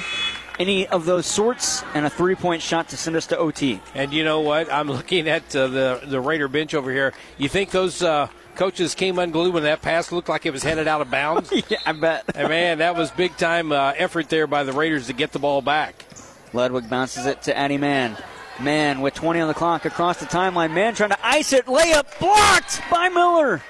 [0.58, 3.80] any of those sorts, and a three point shot to send us to OT.
[3.94, 4.72] And you know what?
[4.72, 7.12] I'm looking at uh, the, the Raider bench over here.
[7.38, 8.02] You think those.
[8.02, 11.52] Uh, coaches came unglued when that pass looked like it was headed out of bounds.
[11.68, 12.24] yeah, I bet.
[12.34, 15.38] and man, that was big time uh, effort there by the Raiders to get the
[15.38, 16.04] ball back.
[16.52, 18.16] Ludwig bounces it to Addie Mann.
[18.60, 20.72] Mann with 20 on the clock across the timeline.
[20.72, 21.66] Mann trying to ice it.
[21.66, 23.62] Layup blocked by Miller.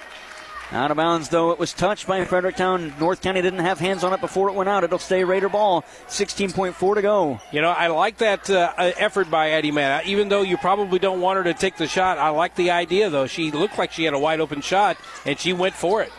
[0.73, 1.53] Out of bounds, though.
[1.53, 2.93] It was touched by Fredericktown.
[2.99, 4.83] North County didn't have hands on it before it went out.
[4.83, 5.83] It'll stay Raider ball.
[6.09, 7.41] 16.4 to go.
[7.53, 10.03] You know, I like that uh, effort by Addie Mann.
[10.07, 13.11] Even though you probably don't want her to take the shot, I like the idea,
[13.11, 13.27] though.
[13.29, 16.11] She looked like she had a wide open shot, and she went for it.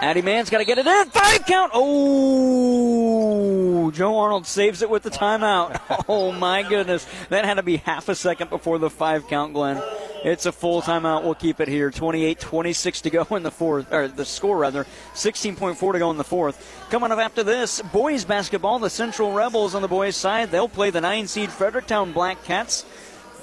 [0.00, 1.10] Addie Mann's got to get it in.
[1.10, 1.72] Five count.
[1.74, 5.80] Oh, Joe Arnold saves it with the timeout.
[6.06, 7.06] Oh, my goodness.
[7.30, 9.82] That had to be half a second before the five count, Glenn.
[10.22, 11.22] It's a full timeout.
[11.22, 11.90] We'll keep it here.
[11.90, 14.84] 28 26 to go in the fourth, or the score rather.
[15.14, 16.86] 16.4 to go in the fourth.
[16.90, 18.78] Coming up after this, boys basketball.
[18.78, 20.50] The Central Rebels on the boys' side.
[20.50, 22.82] They'll play the nine seed Fredericktown Black Cats.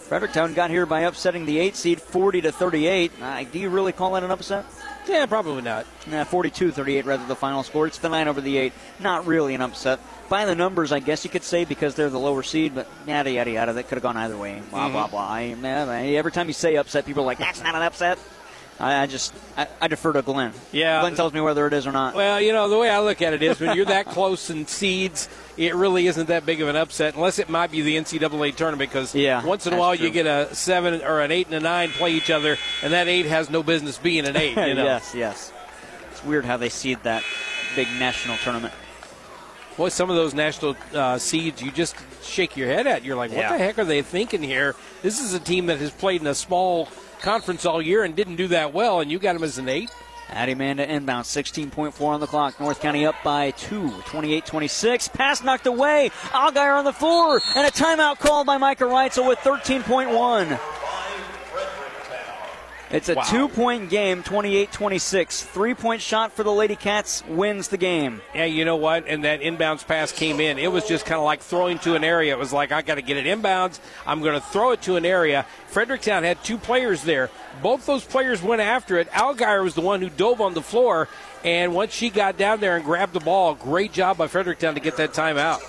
[0.08, 3.12] Fredericktown got here by upsetting the eight seed 40 to 38.
[3.22, 4.66] Uh, do you really call that an upset?
[5.08, 5.86] Yeah, probably not.
[6.08, 7.88] Nah, 42-38 rather the final score.
[7.88, 8.74] It's the nine over the eight.
[9.00, 10.00] Not really an upset.
[10.30, 13.32] By the numbers, I guess you could say because they're the lower seed, but yada
[13.32, 13.74] yada yada.
[13.74, 14.62] That could have gone either way.
[14.70, 15.12] Blah blah Mhm.
[15.12, 15.30] blah.
[15.30, 18.18] I, man, every time you say upset, people are like, "That's not an upset."
[18.82, 20.54] I, I just I, I defer to Glenn.
[20.72, 21.02] Yeah.
[21.02, 22.16] Glenn tells me whether it is or not.
[22.16, 24.66] Well, you know, the way I look at it is when you're that close in
[24.66, 28.56] seeds, it really isn't that big of an upset, unless it might be the NCAA
[28.56, 30.08] tournament, because Yeah, once in a while true.
[30.08, 33.08] you get a seven or an eight and a nine play each other, and that
[33.08, 34.58] eight has no business being an eight.
[34.58, 34.84] You know?
[34.86, 35.54] yes, yes.
[36.12, 37.24] It's weird how they seed that
[37.76, 38.74] big national tournament.
[39.78, 43.04] Boy, some of those national uh, seeds you just shake your head at.
[43.06, 43.54] You're like, what Yeah.
[43.54, 44.76] the heck are they thinking here?
[45.02, 46.88] This is a team that has played in a small
[47.22, 49.92] conference all year and didn't do that well, and you got him as an eight.
[50.30, 52.60] Addie Manda inbound, 16.4 on the clock.
[52.60, 55.12] North County up by two, 28-26.
[55.14, 56.10] Pass knocked away.
[56.30, 60.81] Allgaier on the floor, and a timeout called by Micah Reitzel with 13.1.
[62.92, 63.24] It's a Wow.
[63.24, 65.42] two-point game, 28-26.
[65.44, 68.22] Three-point shot for the Lady Cats wins the game.
[68.36, 69.06] Yeah, you know what?
[69.08, 70.58] And that inbounds pass came in.
[70.60, 72.34] It was just kind of like throwing to an area.
[72.34, 73.80] It was like, I got to get it inbounds.
[74.06, 75.46] I'm going to throw it to an area.
[75.68, 77.30] Fredericktown had two players there.
[77.64, 79.08] Both those players went after it.
[79.14, 81.08] Algier was the one who dove on the floor.
[81.46, 84.82] And once she got down there and grabbed the ball, great job by Fredericktown to
[84.82, 85.62] get that timeout.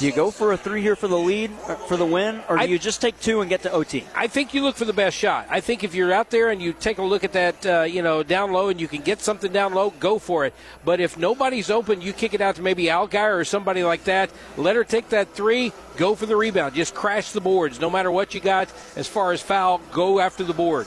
[0.00, 1.50] Do you go for a three here for the lead,
[1.86, 4.02] for the win, or do you just take two and get to OT?
[4.14, 5.46] I think you look for the best shot.
[5.50, 8.00] I think if you're out there and you take a look at that, uh, you
[8.00, 10.54] know, down low and you can get something down low, go for it.
[10.86, 14.30] But if nobody's open, you kick it out to maybe Algier or somebody like that.
[14.56, 15.70] Let her take that three.
[15.98, 16.74] Go for the rebound.
[16.74, 17.78] Just crash the boards.
[17.78, 20.86] No matter what you got as far as foul, go after the board.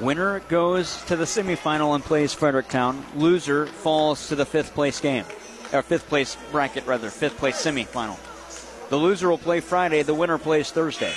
[0.00, 3.04] Winner goes to the semifinal and plays Fredericktown.
[3.14, 5.26] Loser falls to the fifth place game,
[5.72, 8.18] or fifth place bracket rather, fifth place semifinal.
[8.88, 10.02] The loser will play Friday.
[10.02, 11.12] The winner plays Thursday.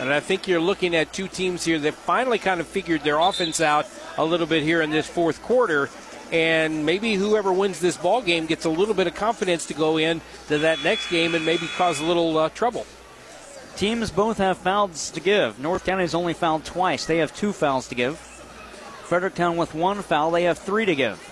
[0.00, 3.18] And I think you're looking at two teams here that finally kind of figured their
[3.18, 3.86] offense out
[4.16, 5.90] a little bit here in this fourth quarter.
[6.32, 9.98] And maybe whoever wins this ball game gets a little bit of confidence to go
[9.98, 12.86] in to that next game and maybe cause a little uh, trouble.
[13.76, 15.58] Teams both have fouls to give.
[15.58, 17.06] North County's only fouled twice.
[17.06, 18.18] They have two fouls to give.
[19.04, 20.30] Fredericktown with one foul.
[20.30, 21.31] They have three to give.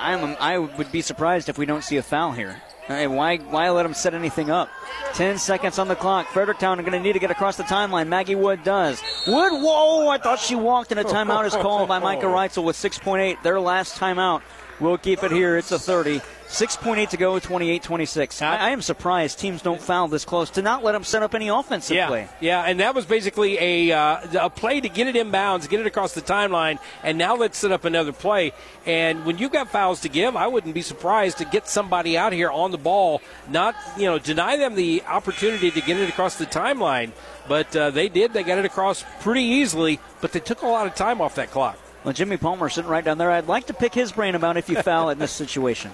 [0.00, 2.60] I'm, I would be surprised if we don't see a foul here.
[2.86, 4.68] Hey, why, why let them set anything up?
[5.14, 6.26] 10 seconds on the clock.
[6.28, 8.08] Fredericktown are going to need to get across the timeline.
[8.08, 9.00] Maggie Wood does.
[9.26, 10.08] Wood, whoa!
[10.08, 13.42] I thought she walked, and a timeout is called by Micah Reitzel with 6.8.
[13.42, 14.42] Their last timeout.
[14.80, 15.56] We'll keep it here.
[15.56, 16.20] It's a 30.
[16.50, 18.42] 6.8 to go, 28 26.
[18.42, 21.32] I, I am surprised teams don't foul this close to not let them set up
[21.32, 22.28] any offensive yeah, play.
[22.40, 25.86] Yeah, and that was basically a, uh, a play to get it inbounds, get it
[25.86, 28.52] across the timeline, and now let's set up another play.
[28.84, 32.32] And when you've got fouls to give, I wouldn't be surprised to get somebody out
[32.32, 36.34] here on the ball, not, you know, deny them the opportunity to get it across
[36.34, 37.12] the timeline.
[37.46, 38.32] But uh, they did.
[38.32, 41.52] They got it across pretty easily, but they took a lot of time off that
[41.52, 41.78] clock.
[42.04, 43.30] Well, Jimmy Palmer sitting right down there.
[43.30, 45.90] I'd like to pick his brain about if you foul in this situation.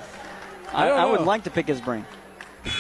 [0.73, 2.07] I, I I would like to pick his brain.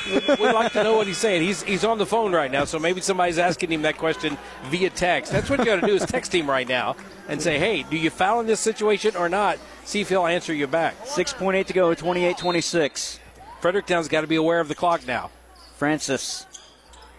[0.06, 1.42] We'd like to know what he's saying.
[1.42, 4.90] He's he's on the phone right now, so maybe somebody's asking him that question via
[4.90, 5.32] text.
[5.32, 6.96] That's what you got to do is text him right now
[7.28, 10.52] and say, "Hey, do you foul in this situation or not?" See if he'll answer
[10.52, 11.00] you back.
[11.04, 13.20] 6.8 to go, 28 26.
[13.60, 15.30] Fredericktown's got to be aware of the clock now.
[15.76, 16.46] Francis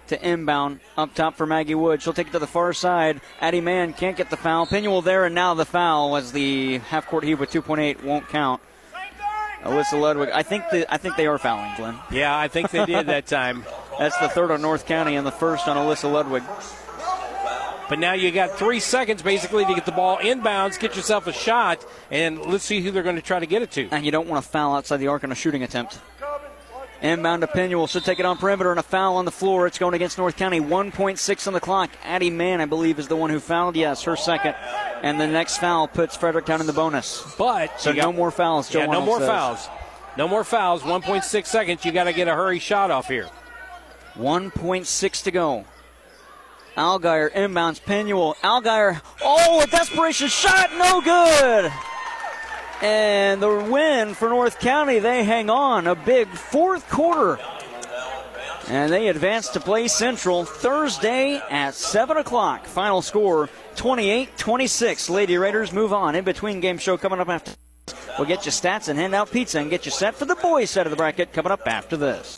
[0.08, 2.02] to inbound up top for Maggie Wood.
[2.02, 3.22] She'll take it to the far side.
[3.42, 4.66] Addie Mann can't get the foul.
[4.66, 8.62] Pinuel there, and now the foul as the half court heave with 2.8 won't count.
[9.62, 10.30] Alyssa Ludwig.
[10.30, 11.98] I think the, I think they are fouling, Glenn.
[12.12, 13.66] Yeah, I think they did that time.
[14.00, 16.44] That's the third on North County and the first on Alyssa Ludwig.
[17.90, 21.34] But now you got three seconds basically to get the ball inbounds, get yourself a
[21.34, 23.88] shot, and let's see who they're going to try to get it to.
[23.92, 26.00] And you don't want to foul outside the arc on a shooting attempt.
[27.02, 27.88] Inbound to Pinuel.
[27.88, 29.68] She'll take it on perimeter and a foul on the floor.
[29.68, 30.60] It's going against North County.
[30.60, 31.92] 1.6 on the clock.
[32.04, 33.76] Addie Mann, I believe, is the one who fouled.
[33.76, 34.56] Yes, her second.
[35.04, 37.36] And the next foul puts Fredericktown in the bonus.
[37.38, 38.70] But so you no got- more fouls.
[38.70, 39.28] Joe yeah, no more says.
[39.28, 39.70] fouls.
[40.18, 40.82] No more fouls.
[40.82, 41.86] 1.6 seconds.
[41.86, 43.30] You got to get a hurry shot off here.
[44.16, 45.66] 1.6 to go.
[46.76, 48.36] Algier inbounds Pinuel.
[48.44, 51.72] Algier, oh, a desperation shot, no good.
[52.82, 57.40] And the win for North County, they hang on a big fourth quarter.
[58.68, 62.66] And they advance to play Central Thursday at 7 o'clock.
[62.66, 65.10] Final score 28 26.
[65.10, 66.16] Lady Raiders move on.
[66.16, 67.54] In between game show coming up after.
[68.18, 70.70] We'll get you stats and hand out pizza and get you set for the boys
[70.70, 72.36] side of the bracket coming up after this.